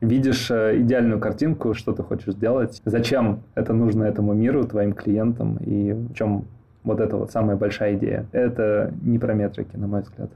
[0.00, 5.56] видишь э, идеальную картинку, что ты хочешь сделать, зачем это нужно этому миру, твоим клиентам,
[5.58, 6.44] и в чем
[6.84, 8.26] вот эта вот самая большая идея.
[8.32, 10.30] Это не про метрики, на мой взгляд.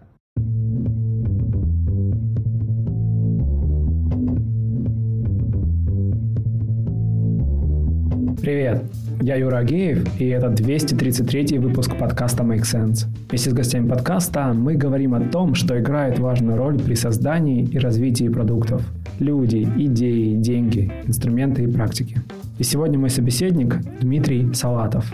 [8.42, 8.82] Привет,
[9.20, 13.06] я Юра Агеев, и это 233 выпуск подкаста Make Sense.
[13.28, 17.78] Вместе с гостями подкаста мы говорим о том, что играет важную роль при создании и
[17.78, 18.82] развитии продуктов.
[19.20, 22.16] Люди, идеи, деньги, инструменты и практики.
[22.58, 25.12] И сегодня мой собеседник Дмитрий Салатов.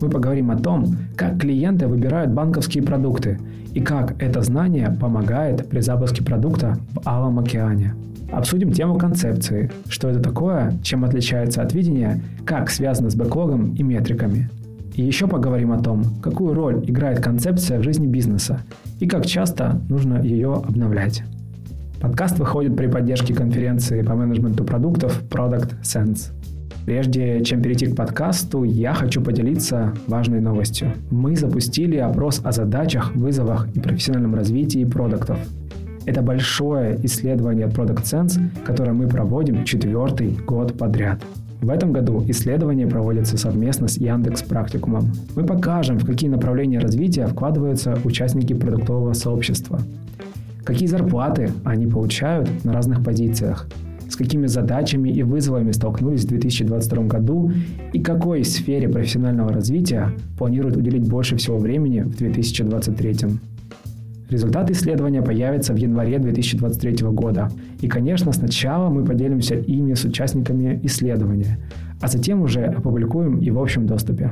[0.00, 3.38] Мы поговорим о том, как клиенты выбирают банковские продукты
[3.74, 7.94] и как это знание помогает при запуске продукта в Алом океане–
[8.34, 13.84] Обсудим тему концепции, что это такое, чем отличается от видения, как связано с бэклогом и
[13.84, 14.50] метриками.
[14.96, 18.58] И еще поговорим о том, какую роль играет концепция в жизни бизнеса
[18.98, 21.22] и как часто нужно ее обновлять.
[22.00, 26.32] Подкаст выходит при поддержке конференции по менеджменту продуктов Product Sense.
[26.84, 30.92] Прежде чем перейти к подкасту, я хочу поделиться важной новостью.
[31.08, 35.38] Мы запустили опрос о задачах, вызовах и профессиональном развитии продуктов–
[36.06, 41.22] это большое исследование от Product Sense, которое мы проводим четвертый год подряд.
[41.60, 45.12] В этом году исследование проводится совместно с Яндекс Практикумом.
[45.34, 49.80] Мы покажем, в какие направления развития вкладываются участники продуктового сообщества,
[50.62, 53.66] какие зарплаты они получают на разных позициях,
[54.10, 57.50] с какими задачами и вызовами столкнулись в 2022 году
[57.94, 63.38] и какой сфере профессионального развития планируют уделить больше всего времени в 2023.
[64.30, 67.50] Результаты исследования появятся в январе 2023 года.
[67.80, 71.58] И, конечно, сначала мы поделимся ими с участниками исследования,
[72.00, 74.30] а затем уже опубликуем и в общем доступе.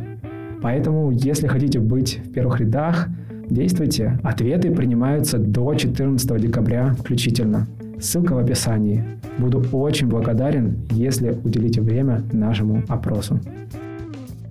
[0.62, 3.08] Поэтому, если хотите быть в первых рядах,
[3.50, 4.18] действуйте.
[4.22, 7.66] Ответы принимаются до 14 декабря включительно.
[8.00, 9.04] Ссылка в описании.
[9.38, 13.40] Буду очень благодарен, если уделите время нашему опросу.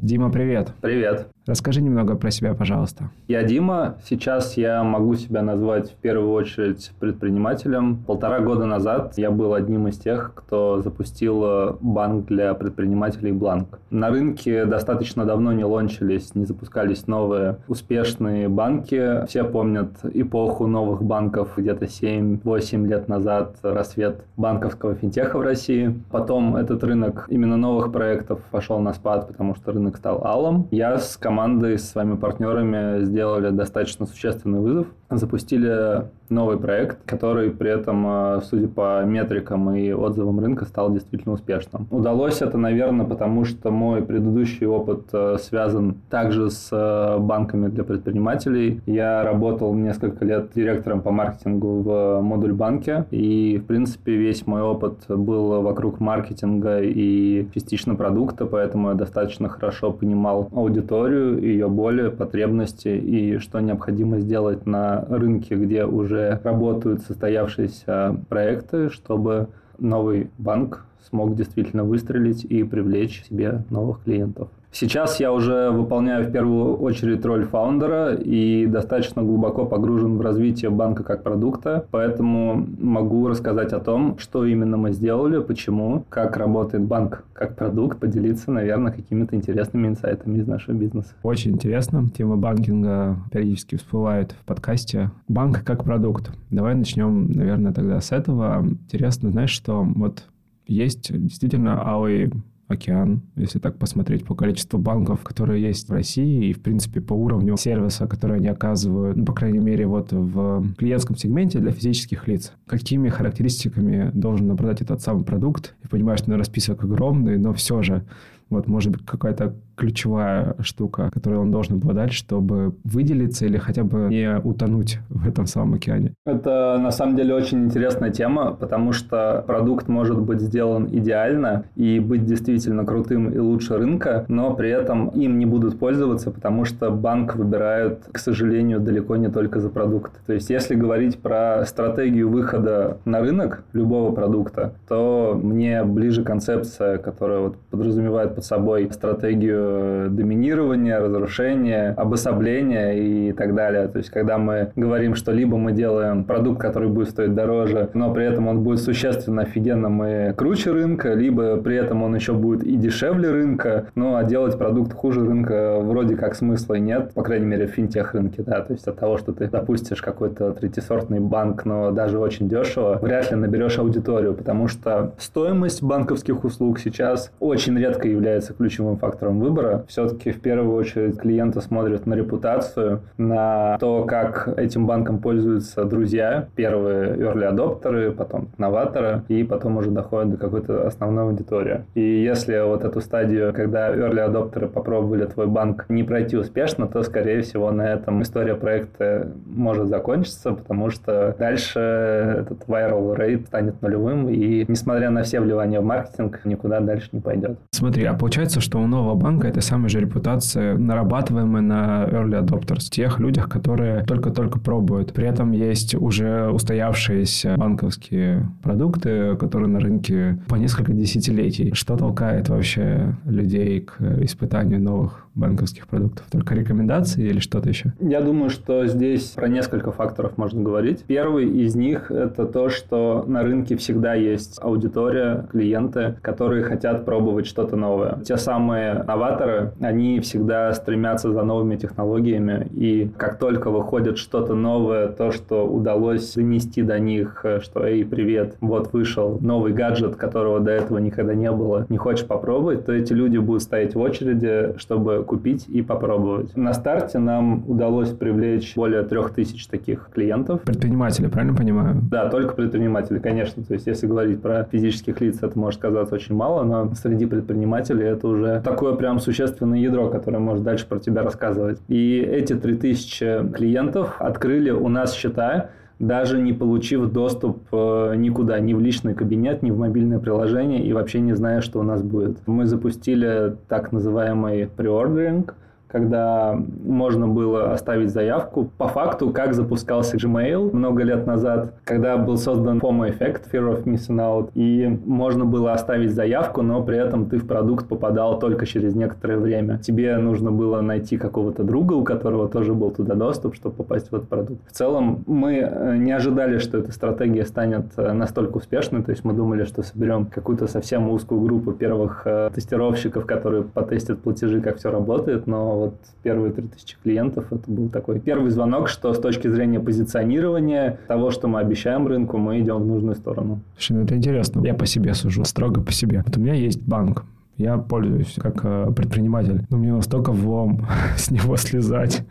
[0.02, 0.74] Дима, привет.
[0.82, 1.28] Привет.
[1.48, 3.10] Расскажи немного про себя, пожалуйста.
[3.28, 3.98] Я Дима.
[4.06, 7.98] Сейчас я могу себя назвать в первую очередь предпринимателем.
[8.06, 13.80] Полтора года назад я был одним из тех, кто запустил э, банк для предпринимателей Бланк.
[13.90, 19.26] На рынке достаточно давно не лончились, не запускались новые успешные банки.
[19.26, 26.00] Все помнят эпоху новых банков где-то 7-8 лет назад, рассвет банковского финтеха в России.
[26.12, 30.68] Потом этот рынок именно новых проектов пошел на спад, потому что рынок стал алым.
[30.70, 31.32] Я с командой,
[31.78, 34.88] с своими партнерами сделали достаточно существенный вызов.
[35.12, 41.34] Запустили новый проект, который при этом, э, судя по метрикам и отзывам рынка, стал действительно
[41.34, 41.88] успешным.
[41.92, 47.84] Удалось это, наверное, потому что мой предыдущий опыт э, связан также с э, банками для
[47.84, 48.82] предпринимателей.
[48.86, 54.62] Я работал несколько лет директором по маркетингу в модуль банке, и, в принципе, весь мой
[54.62, 62.10] опыт был вокруг маркетинга и частично продукта, поэтому я достаточно хорошо понимал аудиторию, ее боли,
[62.10, 69.48] потребности и что необходимо сделать на рынке, где уже работают состоявшиеся проекты, чтобы
[69.80, 74.50] новый банк смог действительно выстрелить и привлечь себе новых клиентов.
[74.72, 80.72] Сейчас я уже выполняю в первую очередь роль фаундера и достаточно глубоко погружен в развитие
[80.72, 86.84] банка как продукта, поэтому могу рассказать о том, что именно мы сделали, почему, как работает
[86.84, 91.10] банк как продукт, поделиться, наверное, какими-то интересными инсайтами из нашего бизнеса.
[91.24, 92.08] Очень интересно.
[92.16, 95.12] Тема банкинга периодически всплывает в подкасте.
[95.28, 96.32] Банк как продукт.
[96.50, 98.64] Давай начнем, наверное, тогда с этого.
[98.64, 100.26] Интересно, знаешь, что вот
[100.68, 102.32] есть действительно алый
[102.72, 107.14] океан, если так посмотреть по количеству банков, которые есть в России, и, в принципе, по
[107.14, 112.28] уровню сервиса, который они оказывают, ну, по крайней мере, вот в клиентском сегменте для физических
[112.28, 112.54] лиц.
[112.66, 115.76] Какими характеристиками должен обладать этот самый продукт?
[115.84, 118.06] Я понимаю, что наверное, список огромный, но все же
[118.50, 124.10] вот, может быть, какая-то ключевая штука, которую он должен обладать, чтобы выделиться или хотя бы
[124.10, 126.14] не утонуть в этом самом океане?
[126.24, 132.00] Это на самом деле очень интересная тема, потому что продукт может быть сделан идеально и
[132.00, 136.92] быть действительно крутым и лучше рынка, но при этом им не будут пользоваться, потому что
[136.92, 140.12] банк выбирает, к сожалению, далеко не только за продукт.
[140.28, 147.00] То есть, если говорить про стратегию выхода на рынок любого продукта, то мне ближе концепция,
[147.00, 149.71] которая вот подразумевает под собой стратегию
[150.10, 153.88] доминирования, разрушения, обособления и так далее.
[153.88, 158.14] То есть, когда мы говорим, что либо мы делаем продукт, который будет стоить дороже, но
[158.14, 162.64] при этом он будет существенно офигенным и круче рынка, либо при этом он еще будет
[162.64, 167.24] и дешевле рынка, ну а делать продукт хуже рынка вроде как смысла и нет, по
[167.24, 171.20] крайней мере в финтех рынке, да, то есть от того, что ты запустишь какой-то третисортный
[171.20, 177.32] банк, но даже очень дешево, вряд ли наберешь аудиторию, потому что стоимость банковских услуг сейчас
[177.40, 179.51] очень редко является ключевым фактором выбора.
[179.88, 186.48] Все-таки в первую очередь клиенты смотрят на репутацию, на то, как этим банком пользуются друзья,
[186.56, 191.82] первые early адоптеры, потом новаторы, и потом уже доходят до какой-то основной аудитории.
[191.94, 197.04] И если вот эту стадию, когда early адоптеры попробовали твой банк не пройти успешно, то,
[197.04, 203.82] скорее всего, на этом история проекта может закончиться, потому что дальше этот viral rate станет
[203.82, 207.58] нулевым, и несмотря на все вливания в маркетинг, никуда дальше не пойдет.
[207.72, 212.90] Смотри, а получается, что у нового банка это самая же репутация, нарабатываемая на early adopters,
[212.90, 215.14] тех людях, которые только-только пробуют.
[215.14, 221.74] При этом есть уже устоявшиеся банковские продукты, которые на рынке по несколько десятилетий.
[221.74, 226.26] Что толкает вообще людей к испытанию новых банковских продуктов?
[226.32, 227.94] Только рекомендации или что-то еще?
[228.00, 231.04] Я думаю, что здесь про несколько факторов можно говорить.
[231.08, 237.48] Первый из них– это то, что на рынке всегда есть аудитория, клиенты, которые хотят пробовать
[237.48, 238.20] что-то новое.
[238.26, 239.31] Те самые новаторы,
[239.80, 246.34] они всегда стремятся за новыми технологиями, и как только выходит что-то новое, то, что удалось
[246.34, 251.52] донести до них, что «Эй, привет, вот вышел новый гаджет, которого до этого никогда не
[251.52, 256.56] было, не хочешь попробовать?», то эти люди будут стоять в очереди, чтобы купить и попробовать.
[256.56, 260.62] На старте нам удалось привлечь более трех тысяч таких клиентов.
[260.62, 262.02] Предприниматели, правильно понимаю?
[262.10, 263.64] Да, только предприниматели, конечно.
[263.64, 268.06] То есть, если говорить про физических лиц, это может казаться очень мало, но среди предпринимателей
[268.06, 271.80] это уже такое прям существенное ядро, которое может дальше про тебя рассказывать.
[271.88, 275.70] И эти 3000 клиентов открыли у нас счета,
[276.00, 280.92] даже не получив доступ э, никуда, ни в личный кабинет, ни в мобильное приложение и
[280.94, 282.40] вообще не зная, что у нас будет.
[282.48, 285.56] Мы запустили так называемый преордеринг,
[285.92, 288.70] когда можно было оставить заявку.
[288.78, 294.18] По факту, как запускался Gmail много лет назад, когда был создан FOMO-эффект, Fear of Missing
[294.18, 298.96] Out, и можно было оставить заявку, но при этом ты в продукт попадал только через
[298.96, 299.80] некоторое время.
[299.80, 304.16] Тебе нужно было найти какого-то друга, у которого тоже был туда доступ, чтобы попасть в
[304.16, 304.62] этот продукт.
[304.68, 309.26] В целом, мы э, не ожидали, что эта стратегия станет э, настолько успешной, то есть
[309.26, 314.78] мы думали, что соберем какую-то совсем узкую группу первых э, тестировщиков, которые потестят платежи, как
[314.78, 319.48] все работает, но вот первые 3000 клиентов, это был такой первый звонок, что с точки
[319.48, 323.60] зрения позиционирования того, что мы обещаем рынку, мы идем в нужную сторону.
[323.78, 324.62] Слушай, ну это интересно.
[324.66, 326.24] Я по себе сужу, строго по себе.
[326.26, 327.26] Вот у меня есть банк,
[327.62, 329.66] я пользуюсь как э, предприниматель.
[329.70, 330.88] Но мне настолько влом
[331.18, 332.26] с него слезать.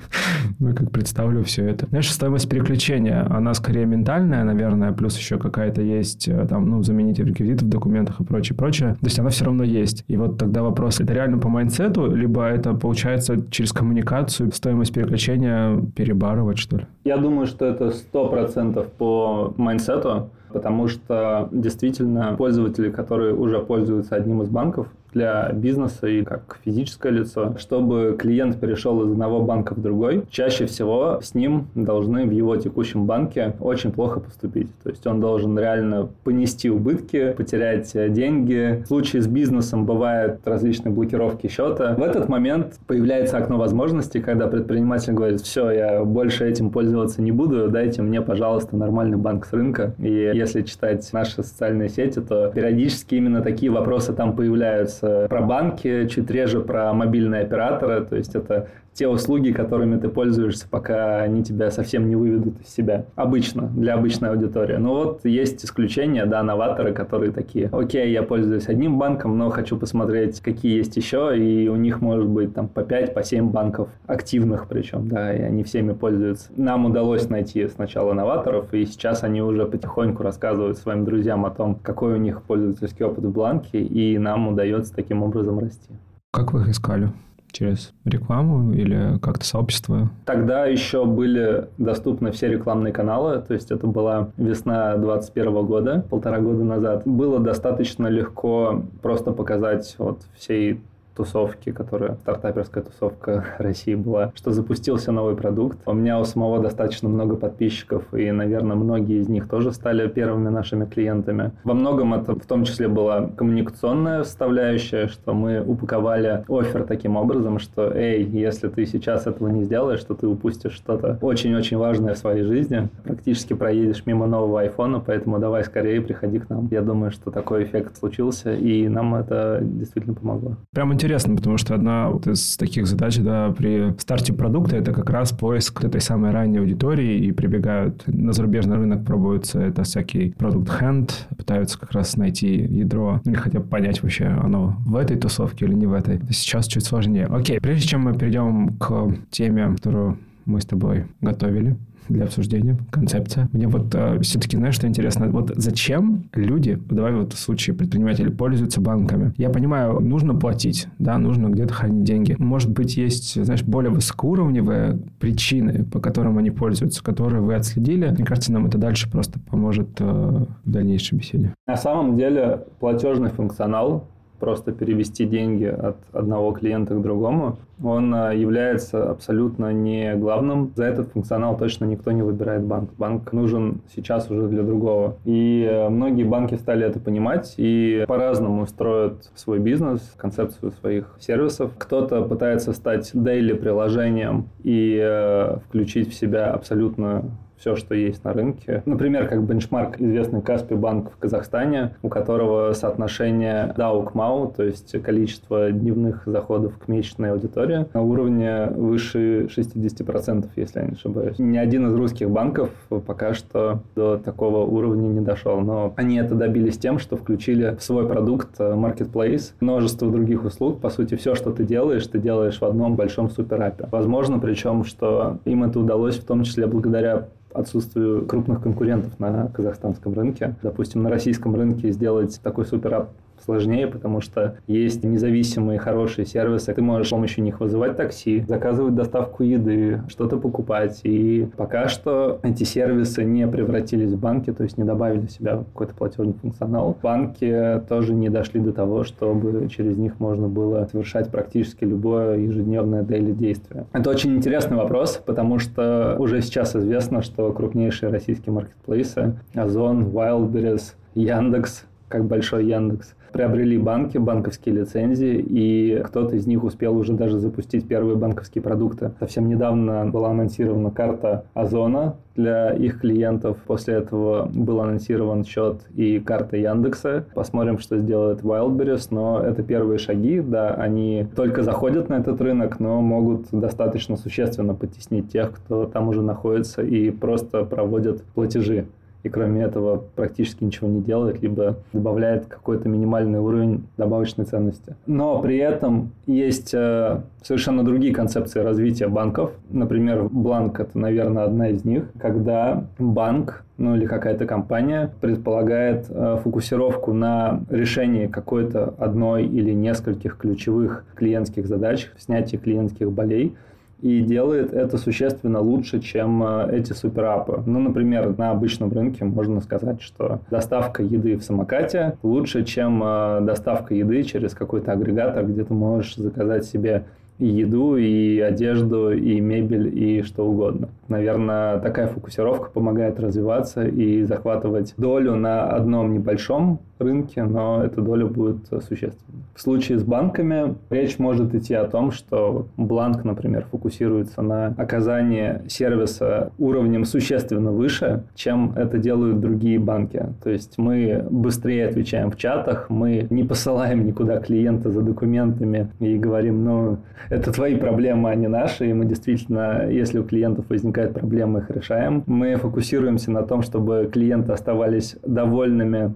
[0.58, 1.86] ну, как представлю все это.
[1.86, 7.24] Знаешь, стоимость переключения, она скорее ментальная, наверное, плюс еще какая-то есть, э, там, ну, замените
[7.24, 8.94] реквизиты в документах и прочее, прочее.
[9.00, 10.04] То есть она все равно есть.
[10.08, 15.80] И вот тогда вопрос, это реально по майнсету, либо это получается через коммуникацию стоимость переключения
[15.94, 16.86] перебарывать, что ли?
[17.04, 24.16] Я думаю, что это сто процентов по майнсету, потому что действительно пользователи, которые уже пользуются
[24.16, 29.74] одним из банков, для бизнеса и как физическое лицо, чтобы клиент перешел из одного банка
[29.74, 34.68] в другой, чаще всего с ним должны в его текущем банке очень плохо поступить.
[34.82, 38.82] То есть он должен реально понести убытки, потерять деньги.
[38.84, 41.94] В случае с бизнесом бывают различные блокировки счета.
[41.94, 47.32] В этот момент появляется окно возможностей, когда предприниматель говорит, все, я больше этим пользоваться не
[47.32, 49.94] буду, дайте мне, пожалуйста, нормальный банк с рынка.
[49.98, 56.06] И если читать наши социальные сети, то периодически именно такие вопросы там появляются про банки,
[56.08, 58.04] чуть реже про мобильные операторы.
[58.04, 62.68] То есть это те услуги, которыми ты пользуешься, пока они тебя совсем не выведут из
[62.68, 63.06] себя.
[63.14, 64.76] Обычно, для обычной аудитории.
[64.76, 69.76] Но вот есть исключения, да, новаторы, которые такие, окей, я пользуюсь одним банком, но хочу
[69.76, 73.88] посмотреть, какие есть еще, и у них может быть там по 5, по 7 банков
[74.06, 76.50] активных причем, да, и они всеми пользуются.
[76.56, 81.76] Нам удалось найти сначала новаторов, и сейчас они уже потихоньку рассказывают своим друзьям о том,
[81.76, 85.90] какой у них пользовательский опыт в бланке, и нам удается таким образом расти.
[86.32, 87.10] Как вы их искали?
[87.52, 90.10] Через рекламу или как-то сообщество?
[90.24, 96.40] Тогда еще были доступны все рекламные каналы, то есть это была весна 2021 года, полтора
[96.40, 97.02] года назад.
[97.04, 100.80] Было достаточно легко просто показать вот всей
[101.20, 105.78] тусовки, которая стартаперская тусовка России была, что запустился новый продукт.
[105.84, 110.48] У меня у самого достаточно много подписчиков, и, наверное, многие из них тоже стали первыми
[110.48, 111.52] нашими клиентами.
[111.62, 117.58] Во многом это в том числе была коммуникационная составляющая, что мы упаковали офер таким образом,
[117.58, 122.18] что, эй, если ты сейчас этого не сделаешь, то ты упустишь что-то очень-очень важное в
[122.18, 126.68] своей жизни, практически проедешь мимо нового айфона, поэтому давай скорее приходи к нам.
[126.70, 130.56] Я думаю, что такой эффект случился, и нам это действительно помогло.
[130.72, 135.10] Прям интересно, потому что одна вот из таких задач да, при старте продукта это как
[135.10, 140.68] раз поиск этой самой ранней аудитории, и прибегают на зарубежный рынок, пробуются это всякий продукт
[140.68, 145.66] hand, пытаются как раз найти ядро, или хотя бы понять вообще, оно в этой тусовке
[145.66, 146.20] или не в этой.
[146.30, 147.26] Сейчас чуть сложнее.
[147.26, 151.76] Окей, прежде чем мы перейдем к теме, которую мы с тобой готовили,
[152.12, 153.48] для обсуждения, концепция.
[153.52, 155.28] Мне вот э, все-таки, знаешь, что интересно?
[155.28, 159.32] Вот зачем люди, давай вот в случае предприниматели, пользуются банками?
[159.36, 162.36] Я понимаю, нужно платить, да, нужно где-то хранить деньги.
[162.38, 168.08] Может быть, есть, знаешь, более высокоуровневые причины, по которым они пользуются, которые вы отследили.
[168.08, 171.54] Мне кажется, нам это дальше просто поможет э, в дальнейшей беседе.
[171.66, 174.08] На самом деле платежный функционал
[174.40, 180.72] просто перевести деньги от одного клиента к другому, он а, является абсолютно не главным.
[180.76, 182.90] За этот функционал точно никто не выбирает банк.
[182.98, 185.16] Банк нужен сейчас уже для другого.
[185.24, 191.72] И э, многие банки стали это понимать и по-разному строят свой бизнес, концепцию своих сервисов.
[191.78, 197.24] Кто-то пытается стать daily приложением и э, включить в себя абсолютно
[197.60, 198.82] все, что есть на рынке.
[198.86, 204.62] Например, как бенчмарк известный Каспи банк в Казахстане, у которого соотношение DAO к MAU, то
[204.64, 211.38] есть количество дневных заходов к месячной аудитории, на уровне выше 60%, если я не ошибаюсь.
[211.38, 212.70] Ни один из русских банков
[213.06, 217.82] пока что до такого уровня не дошел, но они это добились тем, что включили в
[217.82, 220.80] свой продукт э, Marketplace множество других услуг.
[220.80, 223.88] По сути, все, что ты делаешь, ты делаешь в одном большом суперапе.
[223.90, 230.14] Возможно, причем, что им это удалось в том числе благодаря отсутствию крупных конкурентов на казахстанском
[230.14, 230.54] рынке.
[230.62, 233.10] Допустим, на российском рынке сделать такой суперап
[233.44, 236.72] сложнее, потому что есть независимые хорошие сервисы.
[236.72, 241.00] Ты можешь с помощью них вызывать такси, заказывать доставку еды, что-то покупать.
[241.04, 245.58] И пока что эти сервисы не превратились в банки, то есть не добавили в себя
[245.58, 246.96] какой-то платежный функционал.
[247.02, 253.02] Банки тоже не дошли до того, чтобы через них можно было совершать практически любое ежедневное
[253.02, 253.86] дейли действие.
[253.92, 260.94] Это очень интересный вопрос, потому что уже сейчас известно, что крупнейшие российские маркетплейсы Озон, Wildberries,
[261.14, 267.38] Яндекс, как большой Яндекс, приобрели банки, банковские лицензии, и кто-то из них успел уже даже
[267.38, 269.12] запустить первые банковские продукты.
[269.18, 273.58] Совсем недавно была анонсирована карта Озона для их клиентов.
[273.66, 277.26] После этого был анонсирован счет и карта Яндекса.
[277.34, 282.80] Посмотрим, что сделает Wildberries, но это первые шаги, да, они только заходят на этот рынок,
[282.80, 288.86] но могут достаточно существенно потеснить тех, кто там уже находится и просто проводят платежи
[289.22, 294.96] и кроме этого практически ничего не делает, либо добавляет какой-то минимальный уровень добавочной ценности.
[295.06, 299.52] Но при этом есть э, совершенно другие концепции развития банков.
[299.70, 306.38] Например, Бланк– это, наверное, одна из них, когда банк ну или какая-то компания предполагает э,
[306.44, 313.56] фокусировку на решении какой-то одной или нескольких ключевых клиентских задач, снятии клиентских болей–
[314.02, 317.62] и делает это существенно лучше, чем э, эти суперапы.
[317.66, 323.40] Ну, например, на обычном рынке можно сказать, что доставка еды в самокате лучше, чем э,
[323.42, 327.04] доставка еды через какой-то агрегатор, где ты можешь заказать себе
[327.38, 330.90] и еду, и одежду, и мебель, и что угодно.
[331.08, 338.26] Наверное, такая фокусировка помогает развиваться и захватывать долю на одном небольшом рынке, но эта доля
[338.26, 339.40] будет существенной.
[339.54, 345.62] В случае с банками речь может идти о том, что Бланк, например, фокусируется на оказании
[345.68, 350.24] сервиса уровнем существенно выше, чем это делают другие банки.
[350.42, 356.16] То есть мы быстрее отвечаем в чатах, мы не посылаем никуда клиента за документами и
[356.16, 361.12] говорим, ну, это твои проблемы, а не наши, и мы действительно, если у клиентов возникают
[361.12, 362.22] проблемы, их решаем.
[362.26, 366.14] Мы фокусируемся на том, чтобы клиенты оставались довольными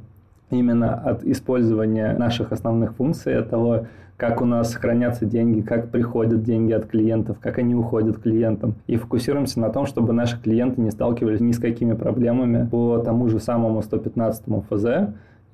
[0.58, 6.42] именно от использования наших основных функций, от того, как у нас хранятся деньги, как приходят
[6.42, 8.74] деньги от клиентов, как они уходят клиентам.
[8.86, 13.28] И фокусируемся на том, чтобы наши клиенты не сталкивались ни с какими проблемами по тому
[13.28, 14.84] же самому 115 ФЗ,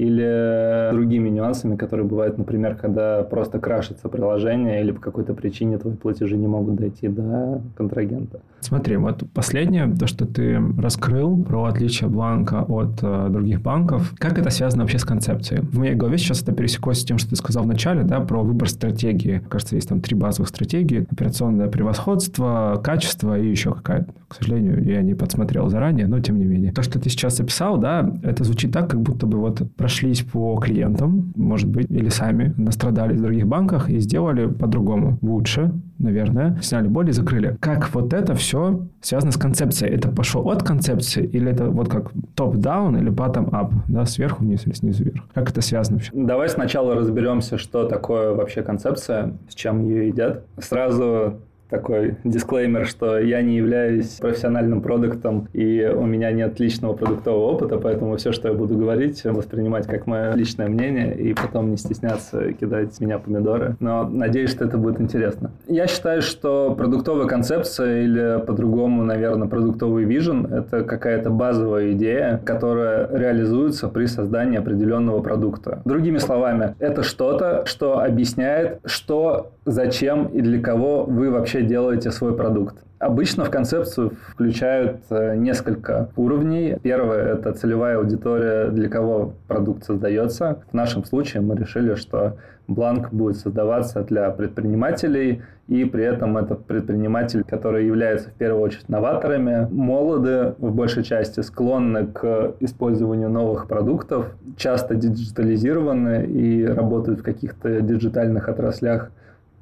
[0.01, 5.95] или другими нюансами, которые бывают, например, когда просто крашится приложение или по какой-то причине твои
[5.95, 8.41] платежи не могут дойти до контрагента.
[8.61, 14.39] Смотри, вот последнее, то, что ты раскрыл про отличие бланка от э, других банков, как
[14.39, 15.61] это связано вообще с концепцией?
[15.61, 18.43] В моей голове сейчас это пересеклось с тем, что ты сказал в начале, да, про
[18.43, 19.43] выбор стратегии.
[19.51, 21.07] Кажется, есть там три базовых стратегии.
[21.11, 24.13] Операционное превосходство, качество и еще какая-то.
[24.29, 26.73] К сожалению, я не подсмотрел заранее, но тем не менее.
[26.73, 30.57] То, что ты сейчас описал, да, это звучит так, как будто бы вот прошлись по
[30.57, 35.19] клиентам, может быть, или сами настрадались в других банках и сделали по-другому.
[35.21, 36.57] Лучше, наверное.
[36.63, 37.57] Сняли боль и закрыли.
[37.59, 39.93] Как вот это все связано с концепцией?
[39.93, 43.73] Это пошло от концепции или это вот как топ-даун или bottom-up?
[43.89, 45.25] Да, сверху вниз или снизу вверх?
[45.35, 46.13] Как это связано вообще?
[46.15, 50.45] Давай сначала разберемся, что такое вообще концепция, с чем ее едят.
[50.59, 51.41] Сразу
[51.71, 57.79] такой дисклеймер, что я не являюсь профессиональным продуктом, и у меня нет личного продуктового опыта,
[57.79, 62.53] поэтому все, что я буду говорить, воспринимать как мое личное мнение, и потом не стесняться
[62.53, 63.77] кидать с меня помидоры.
[63.81, 65.53] Но надеюсь, что это будет интересно.
[65.69, 73.09] Я считаю, что продуктовая концепция, или по-другому, наверное, продуктовый вижен, это какая-то базовая идея, которая
[73.13, 75.83] реализуется при создании определенного продукта.
[75.85, 82.11] Другими словами, это что-то, что объясняет, что, зачем и для кого вы вообще вообще делаете
[82.11, 82.77] свой продукт.
[82.99, 86.77] Обычно в концепцию включают э, несколько уровней.
[86.83, 90.63] Первое– это целевая аудитория, для кого продукт создается.
[90.71, 92.37] В нашем случае мы решили, что
[92.69, 98.89] бланк будет создаваться для предпринимателей, и при этом это предприниматели, которые являются в первую очередь
[98.89, 104.27] новаторами, молоды в большей части, склонны к использованию новых продуктов,
[104.57, 109.11] часто диджитализированы и работают в каких-то диджитальных отраслях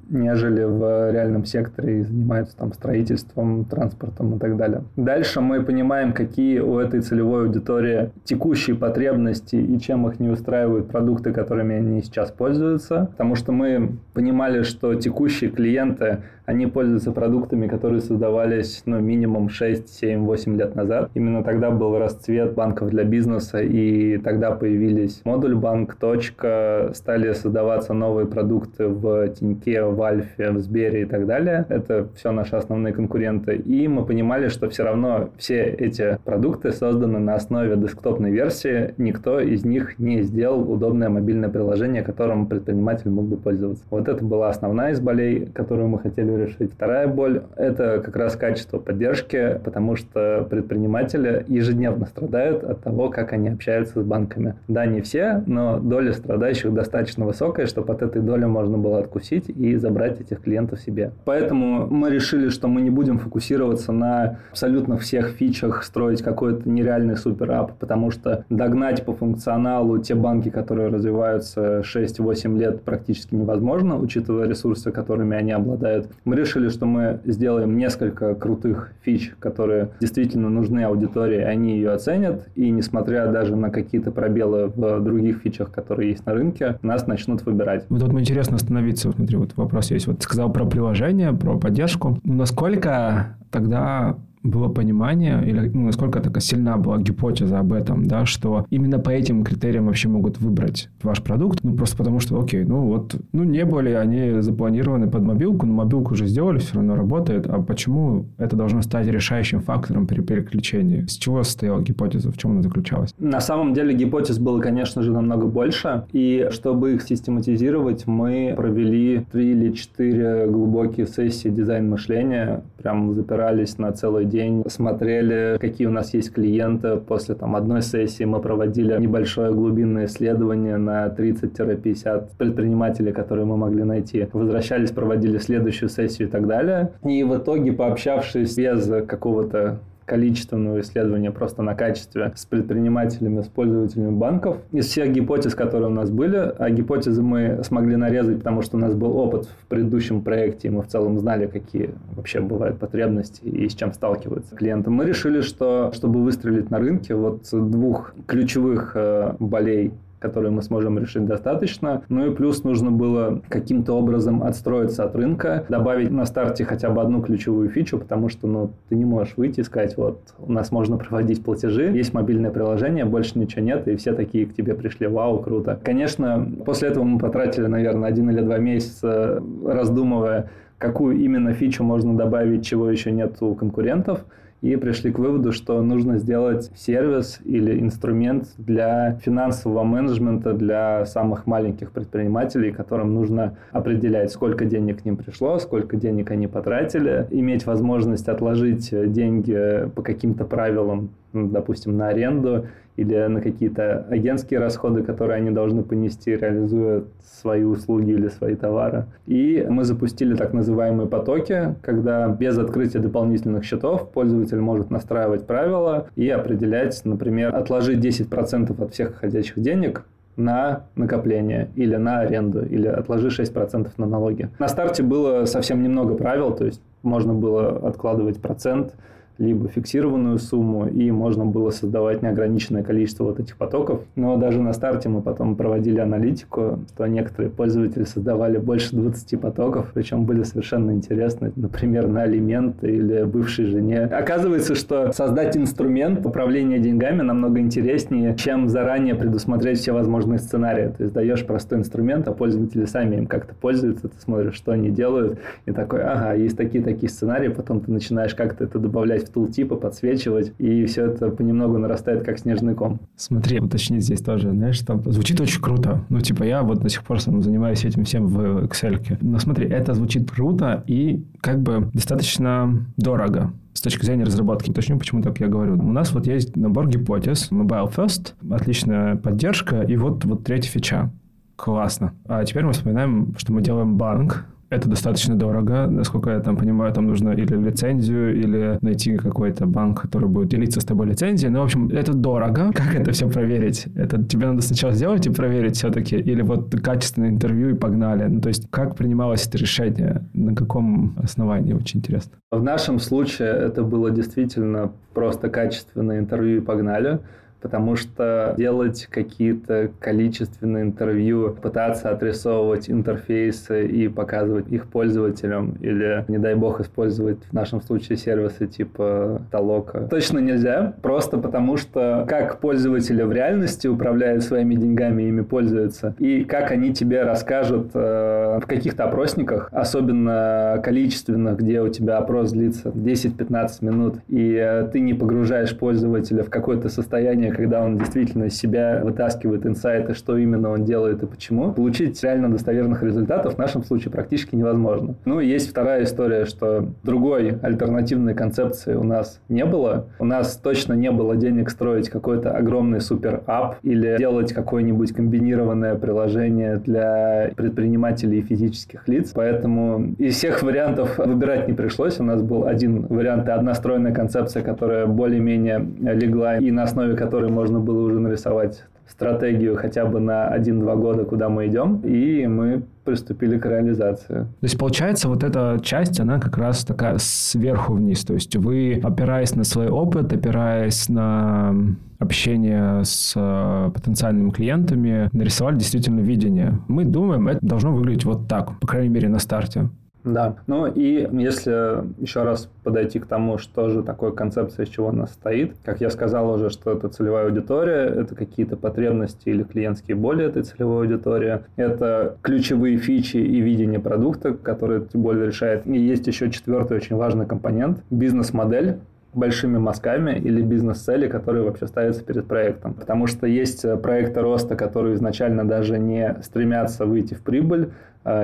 [0.08, 4.82] нежели в реальном секторе и занимаются там строительством, транспортом и так далее.
[4.96, 10.88] Дальше мы понимаем, какие у этой целевой аудитории текущие потребности и чем их не устраивают
[10.88, 13.08] продукты, которыми они сейчас пользуются.
[13.12, 19.86] Потому что мы понимали, что текущие клиенты, они пользуются продуктами, которые создавались ну, минимум 6,
[19.88, 21.10] 7, 8 лет назад.
[21.12, 28.26] Именно тогда был расцвет банков для бизнеса, и тогда появились Модульбанк, Точка, стали создаваться новые
[28.26, 31.66] продукты в Тиньке, Альфе, в Сбере и так далее.
[31.68, 33.56] Это все наши основные конкуренты.
[33.56, 38.94] И мы понимали, что все равно все эти продукты созданы на основе десктопной версии.
[38.98, 43.84] Никто из них не сделал удобное мобильное приложение, которым предприниматель мог бы пользоваться.
[43.90, 46.72] Вот это была основная из болей, которую мы хотели решить.
[46.72, 53.32] Вторая боль– это как раз качество поддержки, потому что предприниматели ежедневно страдают от того, как
[53.32, 54.54] они общаются с банками.
[54.68, 59.48] Да, не все, но доля страдающих достаточно высокая, чтобы от этой доли можно было откусить
[59.48, 61.12] и забрать этих клиентов себе.
[61.24, 67.16] Поэтому мы решили, что мы не будем фокусироваться на абсолютно всех фичах, строить какой-то нереальный
[67.16, 74.46] суперап, потому что догнать по функционалу те банки, которые развиваются 6-8 лет, практически невозможно, учитывая
[74.46, 76.10] ресурсы, которыми они обладают.
[76.24, 82.46] Мы решили, что мы сделаем несколько крутых фич, которые действительно нужны аудитории, они ее оценят,
[82.54, 87.44] и несмотря даже на какие-то пробелы в других фичах, которые есть на рынке, нас начнут
[87.46, 87.86] выбирать.
[87.88, 90.06] Вот тут интересно остановиться, смотри, вот вопрос вопрос есть.
[90.06, 92.18] Вот ты сказал про приложение, про поддержку.
[92.24, 94.16] Ну, насколько тогда
[94.48, 99.10] было понимание, или ну, насколько такая сильна была гипотеза об этом, да, что именно по
[99.10, 103.44] этим критериям вообще могут выбрать ваш продукт, ну, просто потому что, окей, ну, вот, ну,
[103.44, 108.26] не были они запланированы под мобилку, но мобилку уже сделали, все равно работает, а почему
[108.38, 111.06] это должно стать решающим фактором при переключении?
[111.06, 113.14] С чего состояла гипотеза, в чем она заключалась?
[113.18, 119.26] На самом деле гипотез было, конечно же, намного больше, и чтобы их систематизировать, мы провели
[119.30, 124.37] три или четыре глубокие сессии дизайн-мышления, прям запирались на целый день,
[124.68, 126.96] смотрели, какие у нас есть клиенты.
[126.96, 133.84] После там, одной сессии мы проводили небольшое глубинное исследование на 30-50 предпринимателей, которые мы могли
[133.84, 134.28] найти.
[134.32, 136.92] Возвращались, проводили следующую сессию и так далее.
[137.04, 144.10] И в итоге, пообщавшись без какого-то количественного исследования просто на качестве с предпринимателями, с пользователями
[144.10, 144.56] банков.
[144.72, 148.80] Из всех гипотез, которые у нас были, а гипотезы мы смогли нарезать, потому что у
[148.80, 153.44] нас был опыт в предыдущем проекте, и мы в целом знали, какие вообще бывают потребности
[153.44, 154.90] и с чем сталкиваются клиенты.
[154.90, 160.98] Мы решили, что чтобы выстрелить на рынке, вот двух ключевых э, болей которые мы сможем
[160.98, 162.02] решить достаточно.
[162.08, 167.00] Ну и плюс нужно было каким-то образом отстроиться от рынка, добавить на старте хотя бы
[167.00, 170.72] одну ключевую фичу, потому что ну, ты не можешь выйти и сказать, вот у нас
[170.72, 175.06] можно проводить платежи, есть мобильное приложение, больше ничего нет, и все такие к тебе пришли,
[175.06, 175.78] вау, круто.
[175.82, 182.16] Конечно, после этого мы потратили, наверное, один или два месяца, раздумывая, какую именно фичу можно
[182.16, 184.24] добавить, чего еще нет у конкурентов.
[184.60, 191.46] И пришли к выводу, что нужно сделать сервис или инструмент для финансового менеджмента для самых
[191.46, 197.66] маленьких предпринимателей, которым нужно определять, сколько денег к ним пришло, сколько денег они потратили, иметь
[197.66, 202.66] возможность отложить деньги по каким-то правилам, допустим, на аренду
[202.98, 207.04] или на какие-то агентские расходы, которые они должны понести, реализуя
[207.40, 209.06] свои услуги или свои товары.
[209.26, 216.08] И мы запустили так называемые потоки, когда без открытия дополнительных счетов пользователь может настраивать правила
[216.16, 222.88] и определять, например, отложить 10% от всех ходячих денег на накопление или на аренду, или
[222.88, 224.50] отложи 6% на налоги.
[224.58, 228.96] На старте было совсем немного правил, то есть можно было откладывать процент–
[229.38, 234.02] либо фиксированную сумму, и можно было создавать неограниченное количество вот этих потоков.
[234.16, 239.92] Но даже на старте мы потом проводили аналитику, что некоторые пользователи создавали больше 20 потоков,
[239.94, 244.04] причем были совершенно интересны, например, на алименты или бывшей жене.
[244.04, 250.92] Оказывается, что создать инструмент управления деньгами намного интереснее, чем заранее предусмотреть все возможные сценарии.
[250.96, 254.90] То есть даешь простой инструмент, а пользователи сами им как-то пользуются, ты смотришь, что они
[254.90, 259.76] делают, и такой, ага, есть такие-такие сценарии, потом ты начинаешь как-то это добавлять в тултипы,
[259.76, 263.00] подсвечивать, и все это понемногу нарастает как снежный ком.
[263.16, 266.04] Смотри, уточнить здесь тоже, знаешь, там звучит очень круто.
[266.08, 268.98] Ну, типа, я вот до сих пор сам занимаюсь этим всем в Excel.
[269.20, 274.72] Но смотри, это звучит круто и как бы достаточно дорого с точки зрения разработки.
[274.72, 275.74] Точнее, почему так я говорю.
[275.74, 277.50] У нас вот есть набор гипотез.
[277.52, 281.10] Mobile First, отличная поддержка, и вот, вот третья фича.
[281.56, 282.14] Классно.
[282.26, 285.86] А теперь мы вспоминаем, что мы делаем банк, это достаточно дорого.
[285.86, 290.80] Насколько я там понимаю, там нужно или лицензию, или найти какой-то банк, который будет делиться
[290.80, 291.50] с тобой лицензией.
[291.50, 292.72] Ну, в общем, это дорого.
[292.74, 293.86] Как это все проверить?
[293.96, 296.16] Это тебе надо сначала сделать и проверить все-таки?
[296.16, 298.24] Или вот качественное интервью и погнали?
[298.28, 300.28] Ну, то есть, как принималось это решение?
[300.34, 301.72] На каком основании?
[301.72, 302.32] Очень интересно.
[302.50, 307.20] В нашем случае это было действительно просто качественное интервью и погнали
[307.60, 316.38] потому что делать какие-то количественные интервью, пытаться отрисовывать интерфейсы и показывать их пользователям или, не
[316.38, 322.60] дай бог, использовать в нашем случае сервисы типа Толока, точно нельзя, просто потому что как
[322.60, 328.66] пользователи в реальности управляют своими деньгами, ими пользуются, и как они тебе расскажут э, в
[328.66, 335.14] каких-то опросниках, особенно количественных, где у тебя опрос длится 10-15 минут, и э, ты не
[335.14, 340.70] погружаешь пользователя в какое-то состояние обучения, когда он действительно из себя вытаскивает инсайты, что именно
[340.70, 345.14] он делает и почему, получить реально достоверных результатов в нашем случае практически невозможно.
[345.24, 350.06] Ну, есть вторая история, что другой альтернативной концепции у нас не было.
[350.18, 356.76] У нас точно не было денег строить какой-то огромный супер-ап или делать какое-нибудь комбинированное приложение
[356.76, 359.32] для предпринимателей и физических лиц.
[359.34, 362.20] Поэтому из всех вариантов выбирать не пришлось.
[362.20, 363.74] У нас был один вариант и одна
[364.12, 370.04] концепция, которая более-менее легла и на основе которой которой можно было уже нарисовать стратегию хотя
[370.04, 374.34] бы на 1-2 года, куда мы идем, и мы приступили к реализации.
[374.34, 378.24] То есть, получается, вот эта часть, она как раз такая сверху вниз.
[378.24, 381.74] То есть, вы, опираясь на свой опыт, опираясь на
[382.18, 386.80] общение с э, потенциальными клиентами, нарисовали действительно видение.
[386.88, 389.88] Мы думаем, это должно выглядеть вот так, по крайней мере, на старте.
[390.24, 395.08] Да, ну и если еще раз подойти к тому, что же такое концепция, из чего
[395.08, 400.16] она состоит, как я сказал уже, что это целевая аудитория, это какие-то потребности или клиентские
[400.16, 405.86] боли этой целевой аудитории, это ключевые фичи и видение продукта, которые эти боли решает.
[405.86, 408.98] И есть еще четвертый очень важный компонент– бизнес-модель,
[409.34, 412.94] большими мазками или бизнес-цели, которые вообще ставятся перед проектом.
[412.94, 417.90] Потому что есть проекты роста, которые изначально даже не стремятся выйти в прибыль,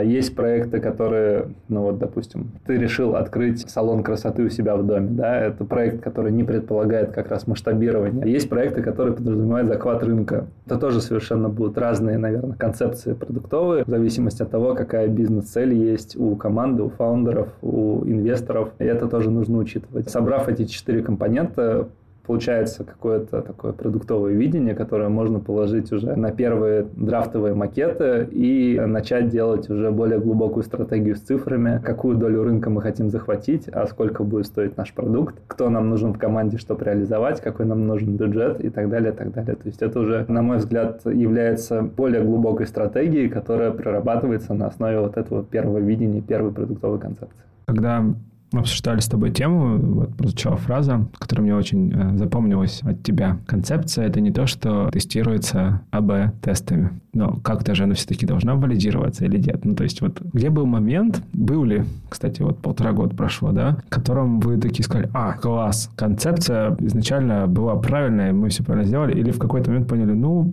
[0.05, 5.09] есть проекты, которые, ну вот, допустим, ты решил открыть салон красоты у себя в доме,
[5.11, 8.31] да, это проект, который не предполагает как раз масштабирование.
[8.31, 10.47] Есть проекты, которые подразумевают захват рынка.
[10.67, 16.17] Это тоже совершенно будут разные, наверное, концепции продуктовые, в зависимости от того, какая бизнес-цель есть
[16.17, 18.71] у команды, у фаундеров, у инвесторов.
[18.79, 20.09] И это тоже нужно учитывать.
[20.09, 21.89] Собрав эти четыре компонента,
[22.27, 29.29] получается какое-то такое продуктовое видение, которое можно положить уже на первые драфтовые макеты и начать
[29.29, 34.25] делать уже более глубокую стратегию с цифрами, какую долю рынка мы хотим захватить, а сколько
[34.25, 38.61] будет стоить наш продукт, кто нам нужен в команде, чтобы реализовать, какой нам нужен бюджет
[38.65, 39.55] и так далее, и так далее.
[39.55, 45.01] То есть это уже, на мой взгляд, является более глубокой стратегией, которая прорабатывается на основе
[45.01, 47.45] вот этого первого видения, первой продуктовой концепции.
[47.67, 48.05] Когда
[48.61, 53.39] обсуждали с тобой тему, вот прозвучала фраза, которая мне очень э, запомнилась от тебя.
[53.47, 56.91] Концепция— это не то, что тестируется АБ-тестами.
[57.13, 59.65] Но как-то же она все-таки должна валидироваться или нет?
[59.65, 63.79] Ну, то есть вот где был момент, был ли, кстати, вот полтора года прошло, да,
[63.87, 69.19] в котором вы такие сказали, а, класс, концепция изначально была правильная, мы все правильно сделали,
[69.19, 70.53] или в какой-то момент поняли, ну,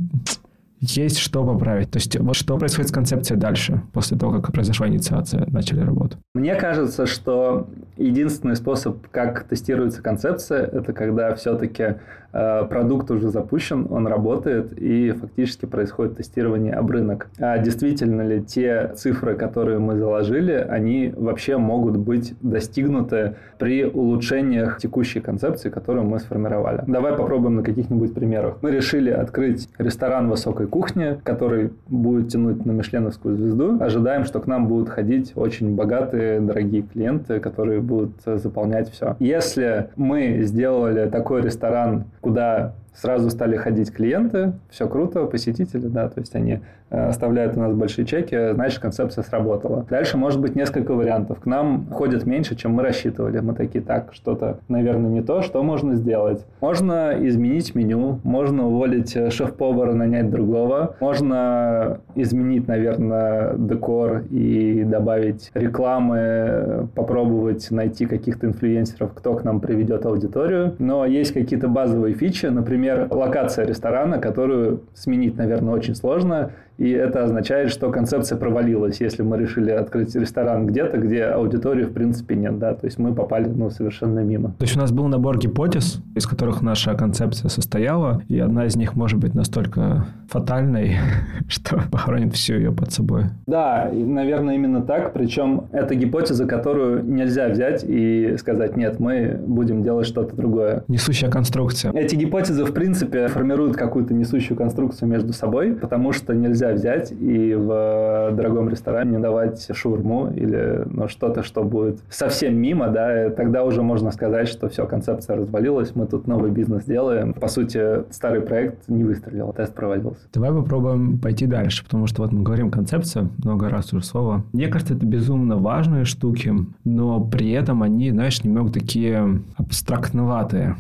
[0.81, 1.91] есть что поправить.
[1.91, 6.17] То есть вот что происходит с концепцией дальше, после того, как произошла инициация, начали работу?
[6.33, 11.95] Мне кажется, что единственный способ, как тестируется концепция, это когда все-таки
[12.31, 17.29] продукт уже запущен, он работает, и фактически происходит тестирование об рынок.
[17.39, 24.77] А действительно ли те цифры, которые мы заложили, они вообще могут быть достигнуты при улучшениях
[24.77, 26.83] текущей концепции, которую мы сформировали.
[26.87, 28.57] Давай попробуем на каких-нибудь примерах.
[28.61, 33.77] Мы решили открыть ресторан высокой кухни, который будет тянуть на Мишленовскую звезду.
[33.79, 39.15] Ожидаем, что к нам будут ходить очень богатые, дорогие клиенты, которые будут заполнять все.
[39.19, 46.19] Если мы сделали такой ресторан, куда сразу стали ходить клиенты, все круто, посетители, да, то
[46.19, 49.85] есть они э, оставляют у нас большие чеки, значит, концепция сработала.
[49.89, 51.39] Дальше может быть несколько вариантов.
[51.39, 53.39] К нам ходят меньше, чем мы рассчитывали.
[53.39, 56.45] Мы такие, так, что-то, наверное, не то, что можно сделать?
[56.59, 65.49] Можно изменить меню, можно уволить э, шеф-повара, нанять другого, можно изменить, наверное, декор и добавить
[65.53, 70.75] рекламы, попробовать найти каких-то инфлюенсеров, кто к нам приведет аудиторию.
[70.77, 76.89] Но есть какие-то базовые фичи, например, например, локация ресторана, которую сменить, наверное, очень сложно, и
[76.89, 82.35] это означает, что концепция провалилась, если мы решили открыть ресторан где-то, где аудитории в принципе
[82.35, 84.55] нет, да, то есть мы попали, ну, совершенно мимо.
[84.57, 88.75] То есть у нас был набор гипотез, из которых наша концепция состояла, и одна из
[88.75, 90.95] них может быть настолько фатальной,
[91.47, 93.25] что похоронит всю ее под собой.
[93.45, 99.39] Да, и, наверное, именно так, причем это гипотеза, которую нельзя взять и сказать, нет, мы
[99.45, 100.83] будем делать что-то другое.
[100.87, 101.91] Несущая конструкция.
[101.93, 107.53] Эти гипотезы, в принципе, формируют какую-то несущую конструкцию между собой, потому что нельзя взять и
[107.53, 113.81] в дорогом ресторане давать шаурму или ну, что-то, что будет совсем мимо, да, тогда уже
[113.81, 117.33] можно сказать, что все, концепция развалилась, мы тут новый бизнес делаем.
[117.33, 120.21] По сути, старый проект не выстрелил, тест провалился.
[120.33, 124.43] Давай попробуем пойти дальше, потому что вот мы говорим концепция, много раз уже слово.
[124.53, 126.53] Мне кажется, это безумно важные штуки,
[126.83, 130.75] но при этом они, знаешь, немного такие абстрактноватые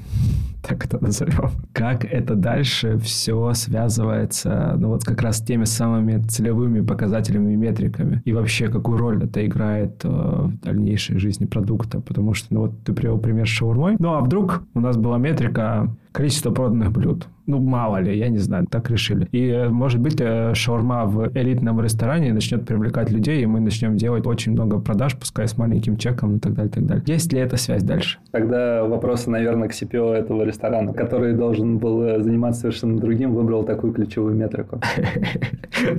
[0.67, 1.51] так это назовем.
[1.73, 7.55] Как это дальше все связывается, ну вот как раз с теми самыми целевыми показателями и
[7.55, 8.21] метриками.
[8.25, 11.99] И вообще, какую роль это играет э, в дальнейшей жизни продукта.
[11.99, 13.95] Потому что, ну вот ты привел пример с шаурмой.
[13.99, 17.27] Ну а вдруг у нас была метрика количество проданных блюд.
[17.47, 19.27] Ну, мало ли, я не знаю, так решили.
[19.31, 23.97] И, э, может быть, э, шаурма в элитном ресторане начнет привлекать людей, и мы начнем
[23.97, 27.03] делать очень много продаж, пускай с маленьким чеком и так далее, и так далее.
[27.07, 28.19] Есть ли эта связь дальше?
[28.31, 33.63] Тогда вопросы, наверное, к CPO этого ресторана, который должен был э, заниматься совершенно другим, выбрал
[33.63, 34.79] такую ключевую метрику.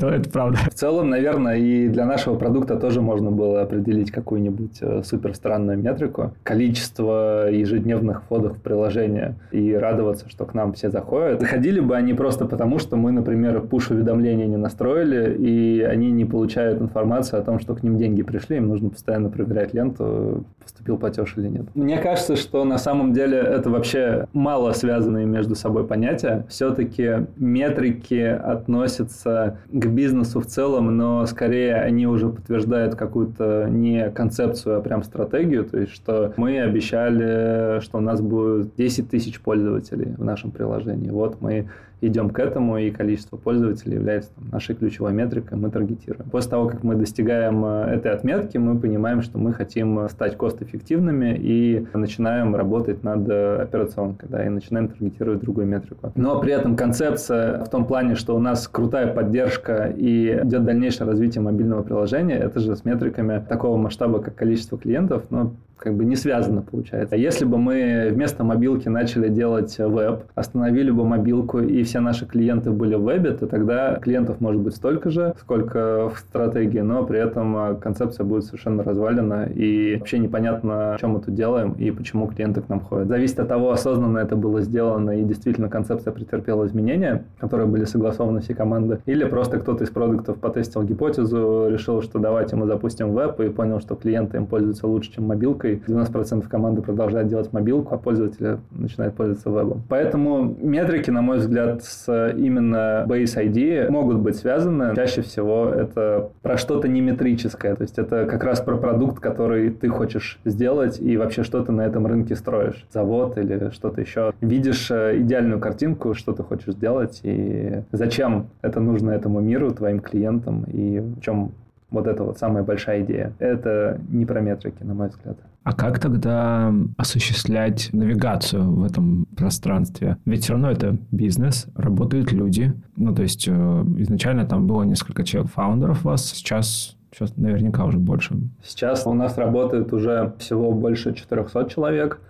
[0.00, 0.58] Ну, это правда.
[0.70, 6.34] В целом, наверное, и для нашего продукта тоже можно было определить какую-нибудь супер странную метрику.
[6.44, 12.14] Количество ежедневных входов в приложение и радоваться, что к нам все заходят Заходили бы они
[12.14, 17.58] просто потому, что мы, например, пуш-уведомления не настроили, и они не получают информацию о том,
[17.58, 21.66] что к ним деньги пришли, им нужно постоянно проверять ленту, поступил платеж или нет.
[21.74, 26.46] Мне кажется, что на самом деле это вообще мало связанные между собой понятия.
[26.48, 34.78] Все-таки метрики относятся к бизнесу в целом, но скорее они уже подтверждают какую-то не концепцию,
[34.78, 39.91] а прям стратегию, то есть что мы обещали, что у нас будет 10 тысяч пользователей
[39.96, 41.10] в нашем приложении.
[41.10, 41.68] Вот мы
[42.02, 46.28] идем к этому, и количество пользователей является там, нашей ключевой метрикой, мы таргетируем.
[46.30, 51.36] После того, как мы достигаем э, этой отметки, мы понимаем, что мы хотим стать кост-эффективными
[51.38, 56.12] и начинаем работать над э, операционкой, да, и начинаем таргетировать другую метрику.
[56.16, 61.06] Но при этом концепция в том плане, что у нас крутая поддержка и идет дальнейшее
[61.06, 66.04] развитие мобильного приложения, это же с метриками такого масштаба, как количество клиентов, но как бы
[66.04, 67.16] не связано получается.
[67.16, 72.70] Если бы мы вместо мобилки начали делать веб, остановили бы мобилку и все наши клиенты
[72.70, 77.18] были в вебе, то тогда клиентов может быть столько же, сколько в стратегии, но при
[77.18, 82.26] этом а, концепция будет совершенно развалена и вообще непонятно, что мы тут делаем и почему
[82.26, 83.08] клиенты к нам ходят.
[83.08, 88.40] Зависит от того, осознанно это было сделано и действительно концепция претерпела изменения, которые были согласованы
[88.40, 93.40] все команды, или просто кто-то из продуктов потестил гипотезу, решил, что давайте мы запустим веб
[93.40, 97.98] и понял, что клиенты им пользуются лучше, чем мобилкой, 90% команды продолжает делать мобилку, а
[97.98, 99.82] пользователи начинают пользоваться вебом.
[99.88, 104.94] Поэтому метрики, на мой взгляд, с именно Base ID могут быть связаны.
[104.94, 109.88] Чаще всего это про что-то неметрическое, то есть это как раз про продукт, который ты
[109.88, 112.86] хочешь сделать и вообще что ты на этом рынке строишь.
[112.92, 114.32] Завод или что-то еще.
[114.40, 120.00] Видишь э, идеальную картинку, что ты хочешь сделать и зачем это нужно этому миру, твоим
[120.00, 121.52] клиентам и в чем
[121.90, 123.32] вот это вот самая большая идея.
[123.38, 125.36] Это не про метрики, на мой взгляд.
[125.64, 130.16] А как тогда осуществлять навигацию в этом пространстве?
[130.24, 132.72] Ведь все равно это бизнес, работают люди.
[132.96, 133.52] Ну, то есть, э,
[133.98, 138.36] изначально там было несколько человек, фаундеров вас, сейчас Сейчас наверняка уже больше.
[138.62, 142.20] Сейчас у нас работает уже всего больше 400 человек.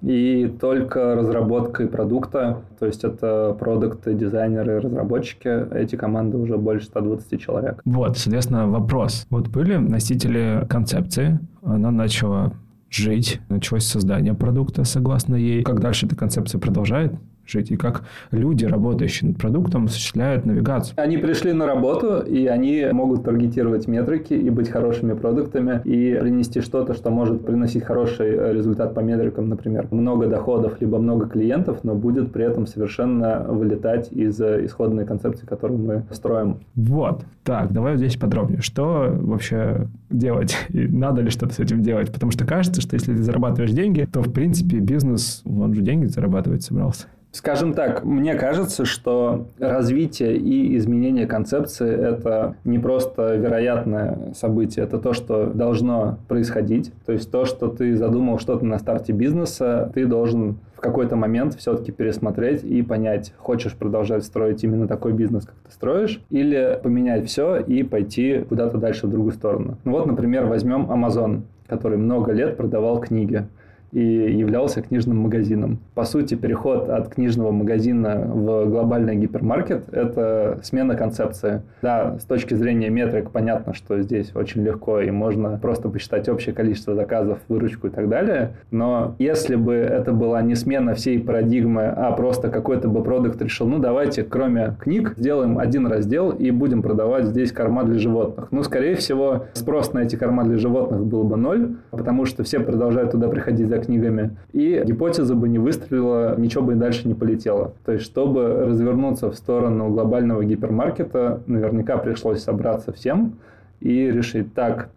[0.00, 7.40] И только разработкой продукта, то есть это продукты, дизайнеры, разработчики, эти команды уже больше 120
[7.40, 7.80] человек.
[7.84, 9.28] Вот, соответственно, вопрос.
[9.30, 12.52] Вот были носители концепции, она начала
[12.94, 15.62] жить, началось создание продукта согласно ей.
[15.62, 17.14] Как дальше эта концепция продолжает
[17.46, 20.94] жить, и как люди, работающие над продуктом, осуществляют навигацию.
[20.96, 26.60] Они пришли на работу, и они могут таргетировать метрики и быть хорошими продуктами, и принести
[26.60, 31.80] что-то, что может приносить хороший э, результат по метрикам, например, много доходов, либо много клиентов,
[31.82, 36.58] но будет при этом совершенно вылетать из э, исходной концепции, которую мы строим.
[36.74, 37.24] Вот.
[37.44, 38.60] Так, давай здесь подробнее.
[38.60, 40.56] Что вообще делать?
[40.68, 42.12] И надо ли что-то с этим делать?
[42.12, 46.06] Потому что кажется, что если ты зарабатываешь деньги, то, в принципе, бизнес, он же деньги
[46.06, 47.06] зарабатывать собрался.
[47.32, 54.98] Скажем так, мне кажется, что развитие и изменение концепции– это не просто вероятное событие, это
[54.98, 56.92] то, что должно происходить.
[57.06, 61.54] То есть то, что ты задумал что-то на старте бизнеса, ты должен в какой-то момент
[61.54, 67.28] все-таки пересмотреть и понять, хочешь продолжать строить именно такой бизнес, как ты строишь, или поменять
[67.28, 69.78] все и пойти куда-то дальше в другую сторону.
[69.84, 73.46] Ну вот, например, возьмем Amazon, который много лет продавал книги
[73.92, 75.78] и являлся книжным магазином.
[75.94, 81.62] По сути, переход от книжного магазина в глобальный гипермаркет– это смена концепции.
[81.82, 86.54] Да, с точки зрения метрик понятно, что здесь очень легко и можно просто посчитать общее
[86.54, 88.54] количество заказов, выручку и так далее.
[88.70, 93.68] Но если бы это была не смена всей парадигмы, а просто какой-то бы продукт решил,
[93.68, 98.48] ну давайте, кроме книг, сделаем один раздел и будем продавать здесь корма для животных.
[98.50, 102.58] Ну, скорее всего, спрос на эти корма для животных был бы ноль, потому что все
[102.60, 104.36] продолжают туда приходить за книгами.
[104.52, 107.74] И гипотеза бы не выстрелила, ничего бы и дальше не полетело.
[107.84, 113.34] То есть, чтобы развернуться в сторону глобального гипермаркета, наверняка пришлось собраться всем
[113.80, 114.90] и решить, так,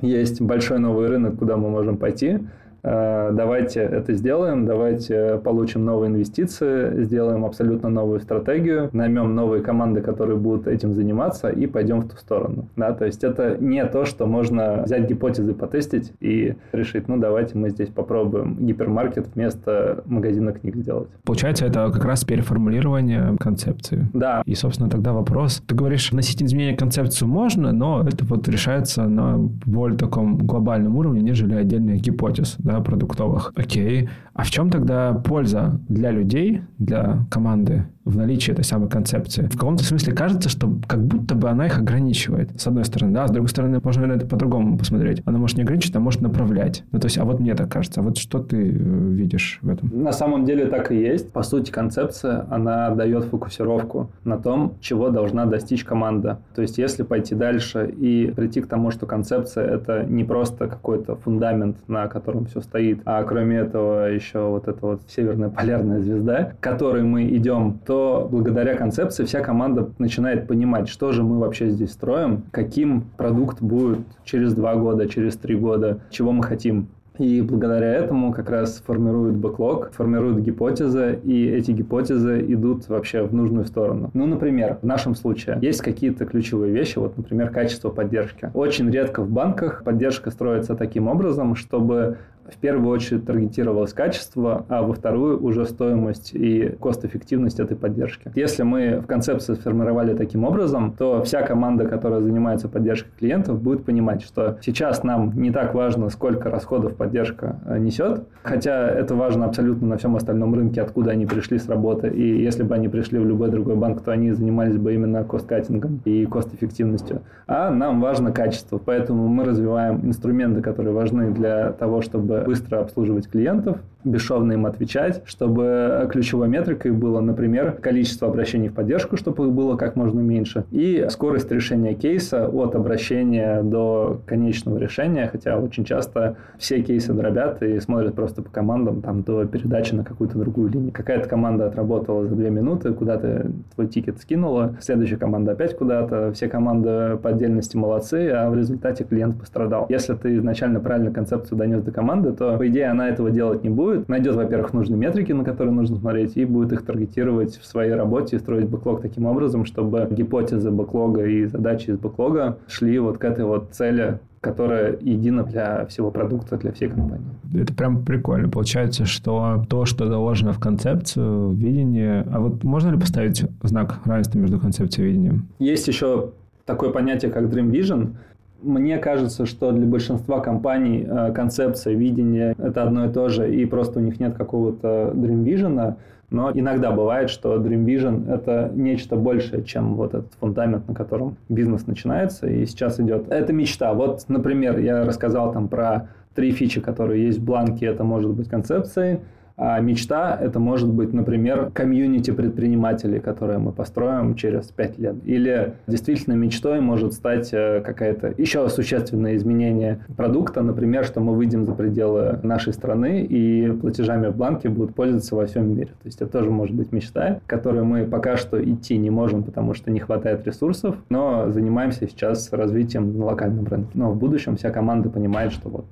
[0.00, 2.40] есть большой новый рынок, куда мы можем пойти–
[2.82, 10.36] давайте это сделаем, давайте получим новые инвестиции, сделаем абсолютно новую стратегию, наймем новые команды, которые
[10.36, 12.68] будут этим заниматься и пойдем в ту сторону.
[12.76, 17.56] Да, то есть это не то, что можно взять гипотезы, потестить и решить, ну давайте
[17.56, 21.08] мы здесь попробуем гипермаркет вместо магазина книг сделать.
[21.24, 24.08] Получается, это как раз переформулирование концепции.
[24.12, 24.42] Да.
[24.46, 25.62] И, собственно, тогда вопрос.
[25.66, 30.96] Ты говоришь, вносить изменения в концепцию можно, но это вот решается на более таком глобальном
[30.96, 32.56] уровне, нежели отдельных гипотез.
[32.58, 32.71] Да?
[32.72, 33.52] Да, продуктовых.
[33.56, 34.08] Окей.
[34.34, 39.42] А в чем тогда польза для людей, для команды в наличии этой самой концепции.
[39.46, 42.60] В каком-то смысле кажется, что как будто бы она их ограничивает.
[42.60, 45.22] С одной стороны, да, с другой стороны, можно на это по-другому посмотреть.
[45.24, 46.84] Она может не ограничивать, а может направлять.
[46.90, 48.00] Ну, то есть, а вот мне так кажется.
[48.00, 49.90] А вот что ты э, видишь в этом?
[49.92, 51.32] На самом деле так и есть.
[51.32, 56.40] По сути, концепция, она дает фокусировку на том, чего должна достичь команда.
[56.54, 61.16] То есть, если пойти дальше и прийти к тому, что концепция– это не просто какой-то
[61.16, 66.52] фундамент, на котором все стоит, а кроме этого еще вот эта вот северная полярная звезда,
[66.58, 67.91] к которой мы идем, то
[68.30, 74.00] благодаря концепции вся команда начинает понимать, что же мы вообще здесь строим, каким продукт будет
[74.24, 76.88] через два года, через три года, чего мы хотим.
[77.18, 83.34] И благодаря этому как раз формируют бэклог, формируют гипотезы, и эти гипотезы идут вообще в
[83.34, 84.10] нужную сторону.
[84.14, 88.50] Ну, например, в нашем случае есть какие-то ключевые вещи, вот, например, качество поддержки.
[88.54, 92.16] Очень редко в банках поддержка строится таким образом, чтобы
[92.50, 98.30] в первую очередь таргетировалось качество, а во вторую уже стоимость и кост-эффективность этой поддержки.
[98.34, 103.84] Если мы в концепции сформировали таким образом, то вся команда, которая занимается поддержкой клиентов, будет
[103.84, 109.46] понимать, что сейчас нам не так важно, сколько расходов поддержка э, несет, хотя это важно
[109.46, 113.18] абсолютно на всем остальном рынке, откуда они пришли с работы, и если бы они пришли
[113.18, 117.22] в любой другой банк, то они занимались бы именно кост-каттингом и кост-эффективностью.
[117.46, 123.28] А нам важно качество, поэтому мы развиваем инструменты, которые важны для того, чтобы быстро обслуживать
[123.28, 129.52] клиентов, бесшовно им отвечать, чтобы ключевой метрикой было, например, количество обращений в поддержку, чтобы их
[129.52, 135.84] было как можно меньше, и скорость решения кейса от обращения до конечного решения, хотя очень
[135.84, 140.70] часто все кейсы дробят и смотрят просто по командам там, до передачи на какую-то другую
[140.70, 140.92] линию.
[140.92, 146.48] Какая-то команда отработала за две минуты, куда-то твой тикет скинула, следующая команда опять куда-то, все
[146.48, 149.86] команды по отдельности молодцы, а в результате клиент пострадал.
[149.88, 153.70] Если ты изначально правильно концепцию донес до команды, то, по идее, она этого делать не
[153.70, 153.91] будет.
[154.08, 158.36] Найдет, во-первых, нужные метрики, на которые нужно смотреть, и будет их таргетировать в своей работе
[158.36, 163.24] и строить бэклог таким образом, чтобы гипотезы бэклога и задачи из бэклога шли вот к
[163.24, 167.24] этой вот цели которая едина для всего продукта, для всей компании.
[167.54, 168.48] Это прям прикольно.
[168.48, 172.26] Получается, что то, что заложено в концепцию, в видение...
[172.32, 175.46] А вот можно ли поставить знак равенства между концепцией и видением?
[175.60, 176.30] Есть еще
[176.66, 178.14] такое понятие, как Dream Vision.
[178.62, 183.64] Мне кажется, что для большинства компаний э, концепция, видение– это одно и то же, и
[183.66, 185.96] просто у них нет какого-то Dream Vision,
[186.30, 191.36] но иногда бывает, что Dream Vision– это нечто большее, чем вот этот фундамент, на котором
[191.48, 193.30] бизнес начинается и сейчас идет.
[193.30, 193.92] Это мечта.
[193.92, 197.86] Вот, например, я рассказал там про три фичи, которые есть в бланке.
[197.86, 199.20] Это может быть концепцией,
[199.56, 205.16] а мечта– это может быть, например, комьюнити предпринимателей, которые мы построим через пять лет.
[205.24, 211.66] Или действительно мечтой может стать э, какая-то еще существенное изменение продукта, например, что мы выйдем
[211.66, 215.88] за пределы нашей страны и платежами в банке будут пользоваться во всем мире.
[215.88, 219.42] То есть это тоже может быть мечта, к которой мы пока что идти не можем,
[219.42, 223.90] потому что не хватает ресурсов, но занимаемся сейчас развитием на локальном рынке.
[223.94, 225.84] Но в будущем вся команда понимает, что вот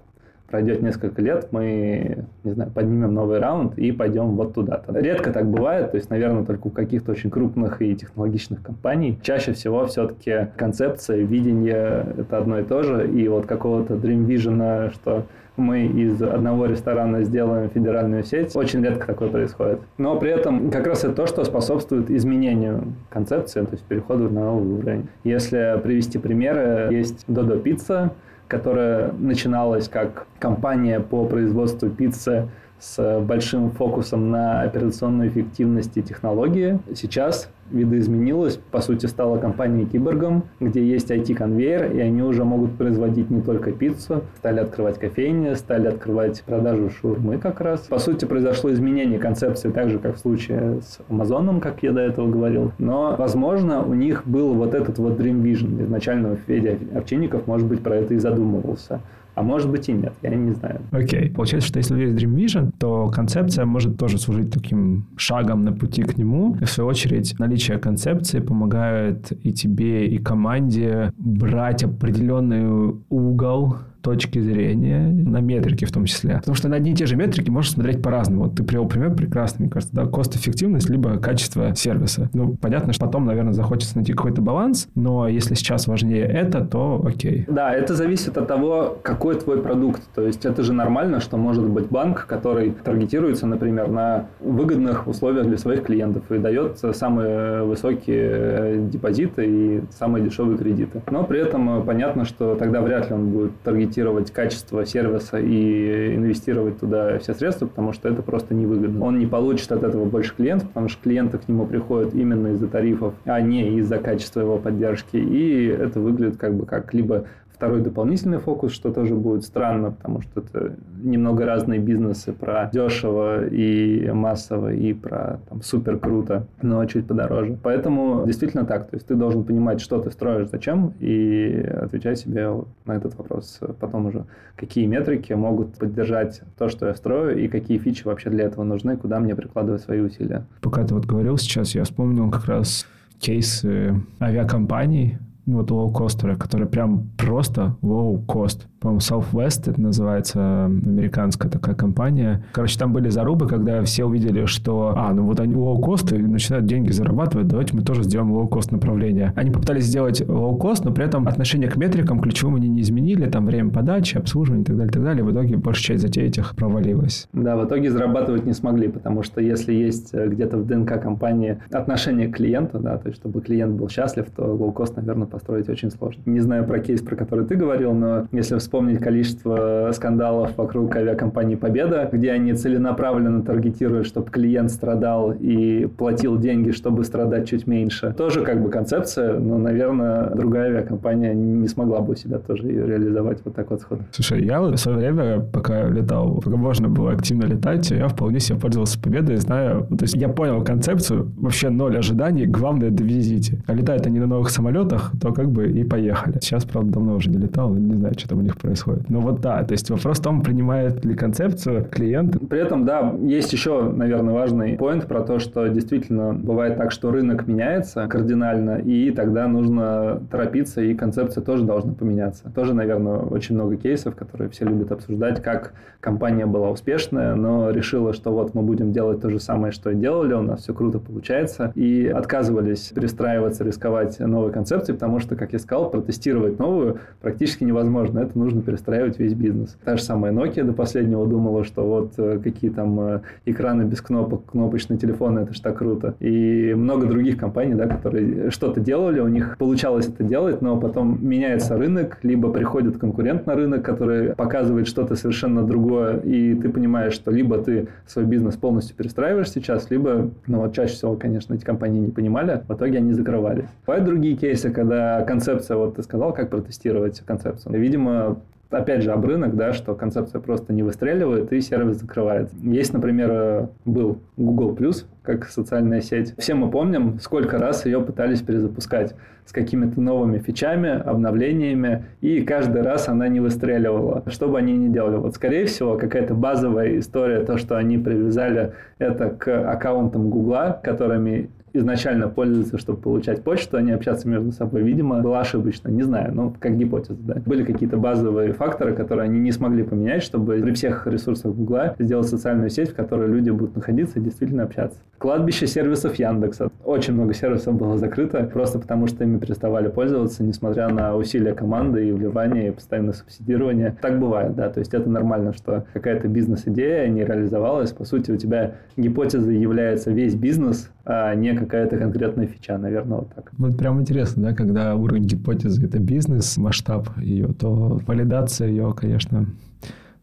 [0.50, 4.98] пройдет несколько лет, мы, не знаю, поднимем новый раунд и пойдем вот туда-то.
[4.98, 9.18] Редко так бывает, то есть, наверное, только у каких-то очень крупных и технологичных компаний.
[9.22, 14.92] Чаще всего все-таки концепция, видение– это одно и то же, и вот какого-то Dream Vision,
[14.92, 15.24] что
[15.56, 18.56] мы из одного ресторана сделаем федеральную сеть.
[18.56, 19.80] Очень редко такое происходит.
[19.98, 24.44] Но при этом как раз это то, что способствует изменению концепции, то есть переходу на
[24.44, 25.08] новый уровень.
[25.22, 28.10] Если привести примеры, есть Dodo Pizza,
[28.50, 32.48] которая начиналась как компания по производству пиццы
[32.80, 36.78] с большим фокусом на операционную эффективность и технологии.
[36.94, 43.30] Сейчас видоизменилась, по сути, стала компанией Киборгом, где есть IT-конвейер, и они уже могут производить
[43.30, 47.80] не только пиццу, стали открывать кофейни, стали открывать продажу шурмы как раз.
[47.82, 52.00] По сути, произошло изменение концепции, так же, как в случае с Амазоном, как я до
[52.00, 52.72] этого говорил.
[52.78, 55.82] Но, возможно, у них был вот этот вот Dream Vision.
[55.84, 59.00] Изначально Федя Овчинников, может быть, про это и задумывался.
[59.40, 60.82] А может быть и нет, я не знаю.
[60.90, 61.28] Окей.
[61.28, 61.34] Okay.
[61.34, 66.02] Получается, что если есть Dream Vision, то концепция может тоже служить таким шагом на пути
[66.02, 66.56] к нему.
[66.60, 74.38] И в свою очередь, наличие концепции помогает и тебе, и команде брать определенный угол точки
[74.38, 76.36] зрения, на метрики в том числе.
[76.36, 78.44] Потому что на одни и те же метрики можно смотреть по-разному.
[78.44, 82.30] Вот ты привел пример прекрасный, мне кажется, да, кост-эффективность, либо качество сервиса.
[82.32, 87.02] Ну, понятно, что потом, наверное, захочется найти какой-то баланс, но если сейчас важнее это, то
[87.04, 87.44] окей.
[87.48, 90.02] Да, это зависит от того, какой твой продукт.
[90.14, 95.46] То есть это же нормально, что может быть банк, который таргетируется, например, на выгодных условиях
[95.46, 101.02] для своих клиентов и дает самые высокие депозиты и самые дешевые кредиты.
[101.10, 106.14] Но при этом понятно, что тогда вряд ли он будет таргетировать гарантировать качество сервиса и
[106.14, 109.04] инвестировать туда все средства, потому что это просто невыгодно.
[109.04, 112.68] Он не получит от этого больше клиентов, потому что клиенты к нему приходят именно из-за
[112.68, 115.16] тарифов, а не из-за качества его поддержки.
[115.16, 117.24] И это выглядит как бы как либо
[117.60, 123.44] второй дополнительный фокус, что тоже будет странно, потому что это немного разные бизнесы про дешево
[123.44, 127.58] и массово, и про там, супер круто, но чуть подороже.
[127.62, 128.88] Поэтому действительно так.
[128.88, 132.48] То есть ты должен понимать, что ты строишь, зачем, и отвечать себе
[132.86, 134.24] на этот вопрос потом уже,
[134.56, 138.96] какие метрики могут поддержать то, что я строю, и какие фичи вообще для этого нужны,
[138.96, 140.46] куда мне прикладывать свои усилия.
[140.62, 142.86] Пока ты вот говорил сейчас, я вспомнил как раз
[143.18, 152.44] кейсы авиакомпаний, вот low-cost'еры, которые прям просто лоу-кост по-моему, Southwest это называется, американская такая компания.
[152.52, 156.64] Короче, там были зарубы, когда все увидели, что, а, ну вот они лоу-кост и начинают
[156.64, 159.34] деньги зарабатывать, давайте мы тоже сделаем лоу-кост направление.
[159.36, 163.44] Они попытались сделать лоу-кост, но при этом отношение к метрикам ключевым они не изменили, там
[163.44, 165.24] время подачи, обслуживания и так далее, и так далее.
[165.24, 167.28] В итоге большая часть затей этих провалилась.
[167.34, 171.58] Да, в итоге зарабатывать не смогли, потому что если есть э, где-то в ДНК компании
[171.70, 175.90] отношение к клиенту, да, то есть чтобы клиент был счастлив, то лоу-кост, наверное, построить очень
[175.90, 176.22] сложно.
[176.26, 181.54] Не знаю про кейс, про который ты говорил, но если вспомнить количество скандалов вокруг авиакомпании
[181.54, 188.14] «Победа», где они целенаправленно таргетируют, чтобы клиент страдал и платил деньги, чтобы страдать чуть меньше.
[188.16, 192.86] Тоже как бы концепция, но, наверное, другая авиакомпания не смогла бы у себя тоже ее
[192.86, 194.02] реализовать вот так вот сходу.
[194.10, 198.40] Слушай, я вот в свое время, пока летал, пока можно было активно летать, я вполне
[198.40, 203.62] себе пользовался «Победой», знаю, то есть я понял концепцию, вообще ноль ожиданий, главное довезите.
[203.66, 206.38] А летают они на новых самолетах, то как бы и поехали.
[206.40, 209.08] Сейчас, правда, давно уже не летал, не знаю, что там у них происходит.
[209.10, 212.36] Но вот да, то есть вопрос в том, принимает ли концепцию клиент.
[212.48, 217.10] При этом, да, есть еще, наверное, важный поинт про то, что действительно бывает так, что
[217.10, 222.50] рынок меняется кардинально, и тогда нужно торопиться, и концепция тоже должна поменяться.
[222.54, 228.12] Тоже, наверное, очень много кейсов, которые все любят обсуждать, как компания была успешная, но решила,
[228.12, 230.98] что вот мы будем делать то же самое, что и делали, у нас все круто
[230.98, 237.64] получается, и отказывались перестраиваться, рисковать новой концепцией, потому что, как я сказал, протестировать новую практически
[237.64, 238.20] невозможно.
[238.20, 239.76] Это нужно перестраивать весь бизнес.
[239.84, 244.00] Та же самая Nokia до последнего думала, что вот э, какие там э, экраны без
[244.00, 246.14] кнопок, кнопочные телефоны, это ж так круто.
[246.20, 251.18] И много других компаний, да, которые что-то делали, у них получалось это делать, но потом
[251.26, 257.14] меняется рынок, либо приходит конкурент на рынок, который показывает что-то совершенно другое, и ты понимаешь,
[257.14, 261.64] что либо ты свой бизнес полностью перестраиваешь сейчас, либо, ну вот чаще всего, конечно, эти
[261.64, 263.64] компании не понимали, в итоге они закрывались.
[263.86, 267.78] Бывают другие кейсы, когда концепция, вот ты сказал, как протестировать концепцию.
[267.78, 268.40] Видимо,
[268.70, 272.50] опять же, об рынок, да, что концепция просто не выстреливает и сервис закрывает.
[272.62, 274.76] Есть, например, был Google+,
[275.22, 276.34] как социальная сеть.
[276.38, 282.82] Все мы помним, сколько раз ее пытались перезапускать с какими-то новыми фичами, обновлениями, и каждый
[282.82, 284.22] раз она не выстреливала.
[284.28, 285.16] Что бы они ни делали.
[285.16, 291.50] Вот, скорее всего, какая-то базовая история, то, что они привязали это к аккаунтам Гугла, которыми
[291.72, 295.88] изначально пользуются, чтобы получать почту, а не общаться между собой, видимо, была ошибочно.
[295.88, 297.42] Не знаю, ну, как гипотеза, да.
[297.46, 302.28] Были какие-то базовые факторы, которые они не смогли поменять, чтобы при всех ресурсах Гугла сделать
[302.28, 304.98] социальную сеть, в которой люди будут находиться и действительно общаться.
[305.18, 306.70] Кладбище сервисов Яндекса.
[306.84, 312.08] Очень много сервисов было закрыто, просто потому что ими переставали пользоваться, несмотря на усилия команды
[312.08, 313.96] и вливание, и постоянное субсидирование.
[314.00, 317.92] Так бывает, да, то есть это нормально, что какая-то бизнес-идея не реализовалась.
[317.92, 323.34] По сути, у тебя гипотеза является весь бизнес, а не какая-то конкретная фича, наверное, вот
[323.34, 323.50] так.
[323.58, 329.46] Вот прям интересно, да, когда уровень гипотезы– это бизнес, масштаб ее, то валидация ее, конечно,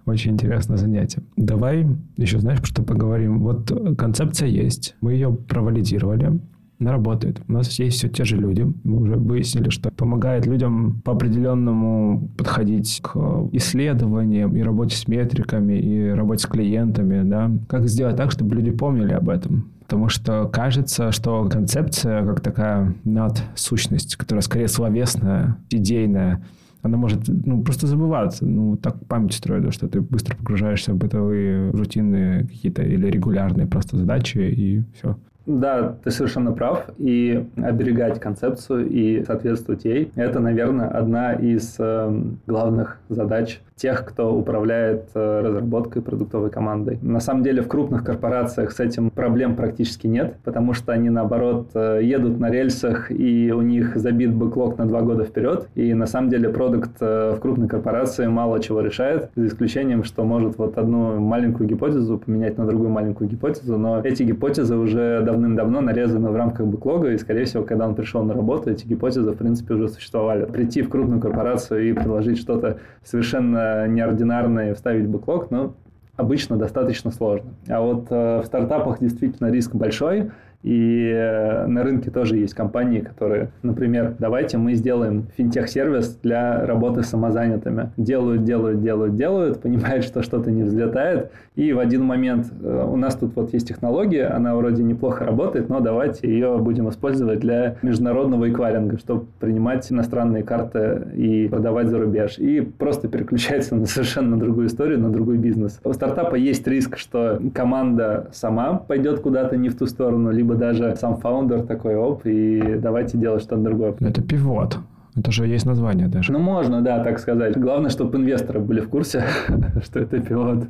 [0.06, 1.24] очень интересное занятие.
[1.36, 1.86] Давай
[2.16, 3.40] еще, знаешь, что поговорим.
[3.40, 6.40] Вот концепция есть, мы ее провалидировали,
[6.80, 7.42] она работает.
[7.50, 8.66] У нас есть все те же люди.
[8.86, 15.74] Мы уже выяснили, что помогает людям по определенному подходить к исследованиям и работе с метриками,
[15.74, 17.28] и работе с клиентами.
[17.28, 17.52] Да?
[17.68, 19.72] Как сделать так, чтобы люди помнили об этом?
[19.88, 26.44] Потому что кажется, что концепция как такая над-сущность, которая скорее словесная, идейная,
[26.82, 28.46] она может ну, просто забываться.
[28.46, 33.96] Ну, так память строит, что ты быстро погружаешься в бытовые, рутинные какие-то или регулярные просто
[33.96, 35.18] задачи, и все.
[35.48, 36.90] Да, ты совершенно прав.
[36.98, 44.36] И оберегать концепцию и соответствовать ей– это, наверное, одна из э, главных задач тех, кто
[44.36, 46.98] управляет э, разработкой продуктовой командой.
[47.02, 51.70] На самом деле в крупных корпорациях с этим проблем практически нет, потому что они, наоборот,
[51.76, 55.68] э, едут на рельсах, и у них забит бэклог на два года вперед.
[55.76, 60.24] И на самом деле продукт э, в крупной корпорации мало чего решает, за исключением, что
[60.24, 65.82] может вот одну маленькую гипотезу поменять на другую маленькую гипотезу, но эти гипотезы уже давным-давно
[65.82, 69.36] нарезаны в рамках бэклога, и, скорее всего, когда он пришел на работу, эти гипотезы, в
[69.36, 70.46] принципе, уже существовали.
[70.46, 75.76] Прийти в крупную корпорацию и предложить что-то совершенно неординарное вставить бэклог, но
[76.16, 77.52] обычно достаточно сложно.
[77.70, 80.32] А вот э, в стартапах действительно риск большой,
[80.64, 87.04] и э, на рынке тоже есть компании, которые, например, давайте мы сделаем финтех-сервис для работы
[87.04, 87.92] с самозанятыми.
[87.98, 92.96] Делают, делают, делают, делают, понимают, что что-то не взлетает, и в один момент э, у
[92.98, 97.78] нас тут вот есть технология, она вроде неплохо работает, но давайте ее будем использовать для
[97.82, 102.38] международного эквайринга, чтобы принимать иностранные карты и продавать за рубеж.
[102.38, 105.80] И просто переключается на совершенно другую историю, на другой бизнес.
[105.84, 110.56] У стартапа есть риск, что команда сама пойдет куда-то не в ту сторону, либо либо
[110.56, 113.96] даже сам фаундер такой, оп, и давайте делать что-то другое.
[114.00, 114.78] Это пивот.
[115.18, 116.32] Это же есть название даже.
[116.32, 117.58] Ну, можно, да, так сказать.
[117.58, 119.24] Главное, чтобы инвесторы были в курсе,
[119.84, 120.66] что это пилот.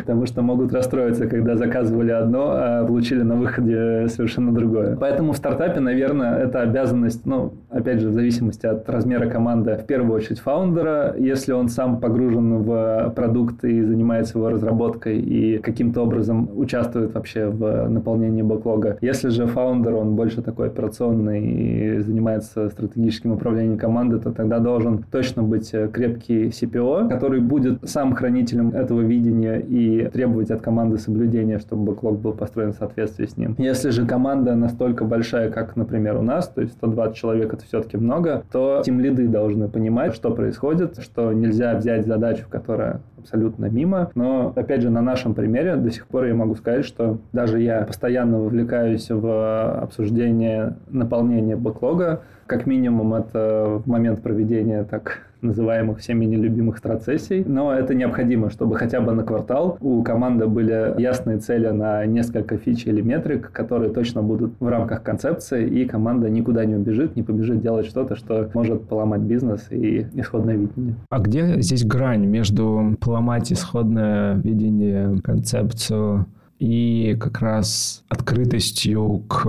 [0.00, 4.96] Потому что могут расстроиться, когда заказывали одно, а получили на выходе совершенно другое.
[4.96, 9.86] Поэтому в стартапе, наверное, это обязанность, ну, опять же, в зависимости от размера команды, в
[9.86, 11.16] первую очередь фаундера.
[11.18, 17.46] Если он сам погружен в продукт и занимается его разработкой и каким-то образом участвует вообще
[17.46, 18.98] в наполнении бэклога.
[19.00, 25.02] Если же фаундер, он больше такой операционный и занимается стратегическим управлением команды, то тогда должен
[25.10, 30.98] точно быть э, крепкий CPO, который будет сам хранителем этого видения и требовать от команды
[30.98, 33.54] соблюдения, чтобы бэклог был построен в соответствии с ним.
[33.58, 37.96] Если же команда настолько большая, как, например, у нас, то есть 120 человек это все-таки
[37.96, 44.10] много, то тем лиды должны понимать, что происходит, что нельзя взять задачу, которая абсолютно мимо.
[44.14, 47.82] Но, опять же, на нашем примере до сих пор я могу сказать, что даже я
[47.82, 52.22] постоянно вовлекаюсь в обсуждение наполнения бэклога.
[52.48, 59.02] Как минимум, это момент проведения так называемых всеми нелюбимых страцессий, но это необходимо, чтобы хотя
[59.02, 64.22] бы на квартал у команды были ясные цели на несколько фич или метрик, которые точно
[64.22, 68.88] будут в рамках концепции, и команда никуда не убежит, не побежит делать что-то, что может
[68.88, 70.94] поломать бизнес и исходное видение.
[71.10, 76.26] А где здесь грань между поломать исходное видение, концепцию
[76.58, 79.46] и как раз открытостью к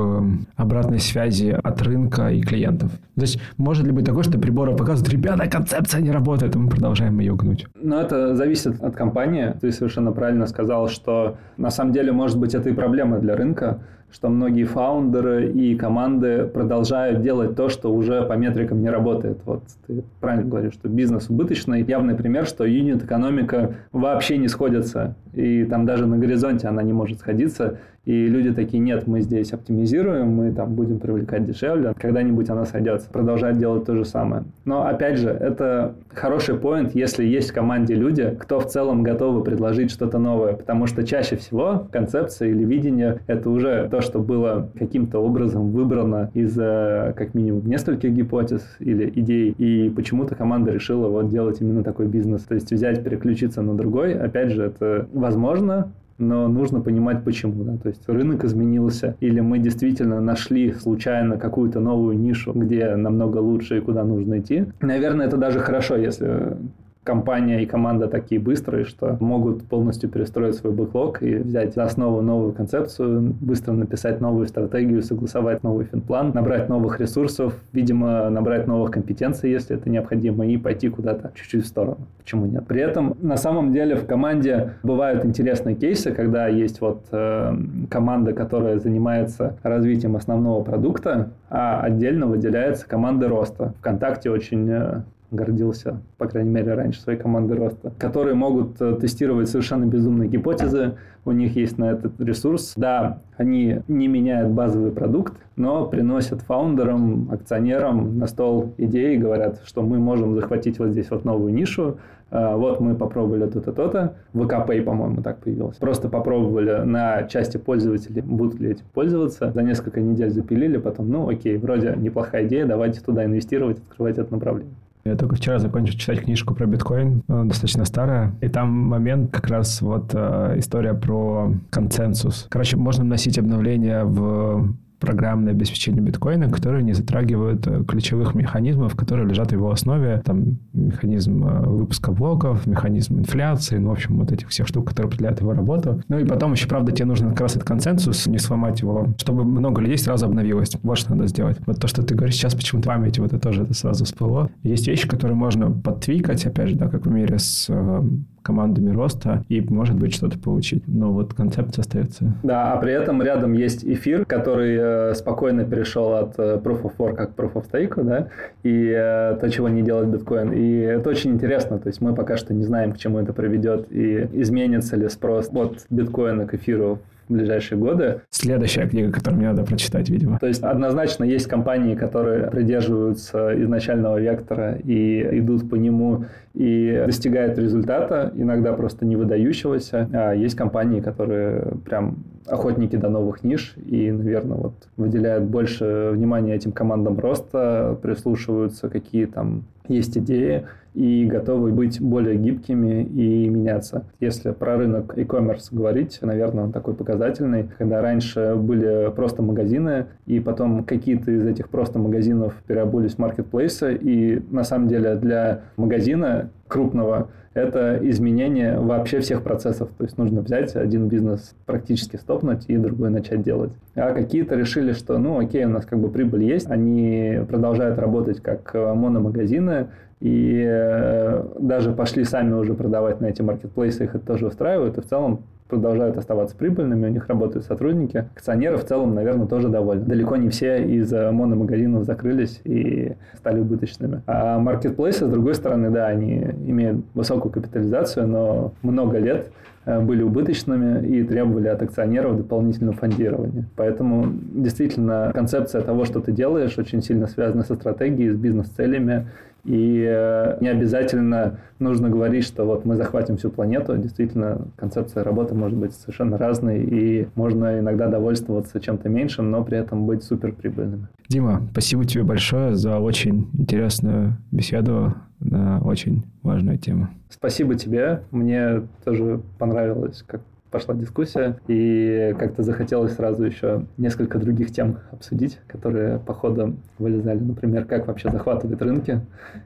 [0.55, 2.91] обратной связи от рынка и клиентов.
[3.15, 6.69] То есть может ли быть такое, что приборы показывают, ребята, концепция не работает, и мы
[6.69, 7.67] продолжаем ее гнуть?
[7.75, 9.55] Ну, это зависит от компании.
[9.59, 13.81] Ты совершенно правильно сказал, что на самом деле, может быть, это и проблема для рынка,
[14.11, 19.39] что многие фаундеры и команды продолжают делать то, что уже по метрикам не работает.
[19.45, 21.83] Вот ты правильно говоришь, что бизнес убыточный.
[21.83, 25.15] Явный пример, что юнит-экономика вообще не сходится.
[25.33, 27.77] И там даже на горизонте она не может сходиться.
[28.05, 33.09] И люди такие, нет, мы здесь оптимизируем, мы там будем привлекать дешевле, когда-нибудь она сойдется.
[33.09, 34.43] Продолжать делать то же самое.
[34.65, 39.43] Но опять же, это хороший поинт, если есть в команде люди, кто в целом готовы
[39.43, 40.53] предложить что-то новое.
[40.53, 46.31] Потому что чаще всего концепция или видение это уже то, что было каким-то образом выбрано
[46.33, 49.51] из э, как минимум нескольких гипотез или идей.
[49.57, 52.43] И почему-то команда решила вот делать именно такой бизнес.
[52.43, 54.13] То есть взять, переключиться на другой.
[54.13, 57.63] Опять же, это возможно, но нужно понимать почему.
[57.63, 57.77] Да?
[57.77, 63.77] То есть рынок изменился, или мы действительно нашли случайно какую-то новую нишу, где намного лучше
[63.77, 64.65] и куда нужно идти.
[64.81, 66.57] Наверное, это даже хорошо, если
[67.03, 72.21] компания и команда такие быстрые, что могут полностью перестроить свой бэклог и взять за основу
[72.21, 78.91] новую концепцию, быстро написать новую стратегию, согласовать новый финплан, набрать новых ресурсов, видимо, набрать новых
[78.91, 82.07] компетенций, если это необходимо, и пойти куда-то чуть-чуть в сторону.
[82.17, 82.67] Почему нет?
[82.67, 87.53] При этом на самом деле в команде бывают интересные кейсы, когда есть вот э,
[87.89, 93.73] команда, которая занимается развитием основного продукта, а отдельно выделяется команда роста.
[93.79, 99.49] Вконтакте очень э, гордился, по крайней мере, раньше своей команды роста, которые могут э, тестировать
[99.49, 102.73] совершенно безумные гипотезы, у них есть на этот ресурс.
[102.75, 109.81] Да, они не меняют базовый продукт, но приносят фаундерам, акционерам на стол идеи, говорят, что
[109.81, 111.97] мы можем захватить вот здесь вот новую нишу,
[112.31, 114.15] э, вот мы попробовали то-то, то-то.
[114.33, 115.79] VKPay, по-моему, так появился.
[115.79, 119.51] Просто попробовали на части пользователей, будут ли эти пользоваться.
[119.51, 124.33] За несколько недель запилили, потом, ну окей, вроде неплохая идея, давайте туда инвестировать, открывать это
[124.33, 124.73] направление.
[125.05, 128.35] Я только вчера закончил читать книжку про биткоин, достаточно старая.
[128.41, 132.47] И там момент как раз вот э, история про консенсус.
[132.49, 139.27] Короче, можно вносить обновления в программное обеспечение биткоина, которые не затрагивают э, ключевых механизмов, которые
[139.27, 140.21] лежат в его основе.
[140.25, 145.07] Там механизм э, выпуска блоков, механизм инфляции, ну, в общем, вот этих всех штук, которые
[145.07, 146.01] определяют его работу.
[146.09, 149.43] Ну и потом еще, правда, тебе нужно как раз этот консенсус, не сломать его, чтобы
[149.43, 150.71] много людей сразу обновилось.
[150.83, 151.57] Вот что надо сделать.
[151.65, 154.49] Вот то, что ты говоришь сейчас, почему-то в памяти вот это тоже это сразу всплыло.
[154.63, 158.01] Есть вещи, которые можно подтвикать, опять же, да, как в мире с э,
[158.41, 160.83] командами роста и, может быть, что-то получить.
[160.87, 162.33] Но вот концепция остается.
[162.43, 166.93] Да, а при этом рядом есть эфир, который э, спокойно перешел от э, Proof of
[166.97, 168.27] Work как Proof of Stake, да,
[168.63, 170.51] и э, то, чего не делает биткоин.
[170.51, 173.91] И это очень интересно, то есть мы пока что не знаем, к чему это приведет
[173.91, 176.99] и изменится ли спрос от биткоина к эфиру
[177.29, 178.21] в ближайшие годы.
[178.31, 180.39] Следующая книга, которую мне надо прочитать, видимо.
[180.39, 186.25] То есть однозначно есть компании, которые придерживаются изначального вектора и идут по нему
[186.55, 190.09] и достигают результата, иногда просто не выдающегося.
[190.11, 192.17] А есть компании, которые прям
[192.47, 199.25] охотники до новых ниш и, наверное, вот выделяют больше внимания этим командам роста, прислушиваются, какие
[199.25, 204.05] там есть идеи и готовы быть более гибкими и меняться.
[204.19, 210.39] Если про рынок e-commerce говорить, наверное, он такой показательный, когда раньше были просто магазины, и
[210.39, 216.49] потом какие-то из этих просто магазинов переобулись в маркетплейсы, и на самом деле для магазина
[216.67, 219.89] крупного это изменение вообще всех процессов.
[219.97, 223.71] То есть нужно взять один бизнес практически стопнуть и другой начать делать.
[223.95, 228.41] А какие-то решили, что ну окей, у нас как бы прибыль есть, они продолжают работать
[228.41, 229.87] как мономагазины,
[230.19, 235.01] и э, даже пошли сами уже продавать на эти маркетплейсы, их это тоже устраивает, и
[235.01, 238.25] в целом продолжают оставаться прибыльными, у них работают сотрудники.
[238.35, 240.03] Акционеры в целом, наверное, тоже довольны.
[240.03, 244.21] Далеко не все из э, мономагазинов закрылись и стали убыточными.
[244.25, 249.51] А маркетплейсы, с другой стороны, да, они имеют высокую капитализацию, но много лет
[249.85, 253.65] э, были убыточными и требовали от акционеров дополнительного фондирования.
[253.77, 259.27] Поэтому действительно концепция того, что ты делаешь, очень сильно связана со стратегией, с бизнес-целями
[259.63, 263.97] и э, не обязательно нужно говорить, что вот мы захватим всю планету.
[263.97, 269.77] Действительно, концепция работы может быть совершенно разной, и можно иногда довольствоваться чем-то меньшим, но при
[269.77, 271.07] этом быть суперприбыльным.
[271.27, 277.09] Дима, спасибо тебе большое за очень интересную беседу на очень важную тему.
[277.29, 278.23] Спасибо тебе.
[278.31, 280.41] Мне тоже понравилось, как
[280.71, 287.39] пошла дискуссия, и как-то захотелось сразу еще несколько других тем обсудить, которые по ходу вылезали.
[287.39, 289.21] Например, как вообще захватывать рынки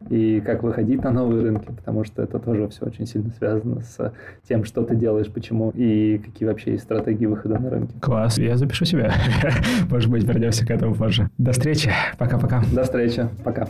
[0.10, 4.14] и как выходить на новые рынки, потому что это тоже все очень сильно связано с
[4.47, 7.93] тем, что ты делаешь, почему и какие вообще есть стратегии выхода на рынки.
[7.99, 9.14] Класс, я запишу себя.
[9.89, 11.30] Может быть, вернемся к этому позже.
[11.38, 11.91] До встречи.
[12.18, 12.64] Пока-пока.
[12.74, 13.28] До встречи.
[13.43, 13.68] Пока.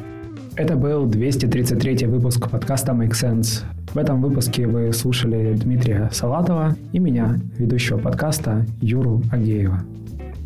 [0.56, 3.64] Это был 233 выпуск подкаста Make Sense.
[3.92, 9.80] В этом выпуске вы слушали Дмитрия Салатова и меня, ведущего подкаста Юру Агеева.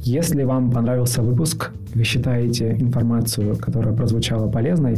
[0.03, 4.97] Если вам понравился выпуск, вы считаете информацию, которая прозвучала полезной,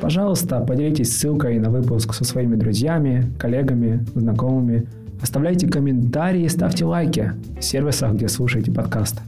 [0.00, 4.86] пожалуйста, поделитесь ссылкой на выпуск со своими друзьями, коллегами, знакомыми.
[5.20, 9.20] Оставляйте комментарии ставьте лайки в сервисах, где слушаете подкаст.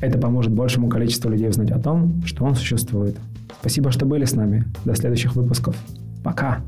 [0.00, 3.16] Это поможет большему количеству людей узнать о том, что он существует–
[3.60, 4.64] Спасибо, что были с нами.
[4.84, 5.76] До следующих выпусков.
[6.24, 6.62] Пока!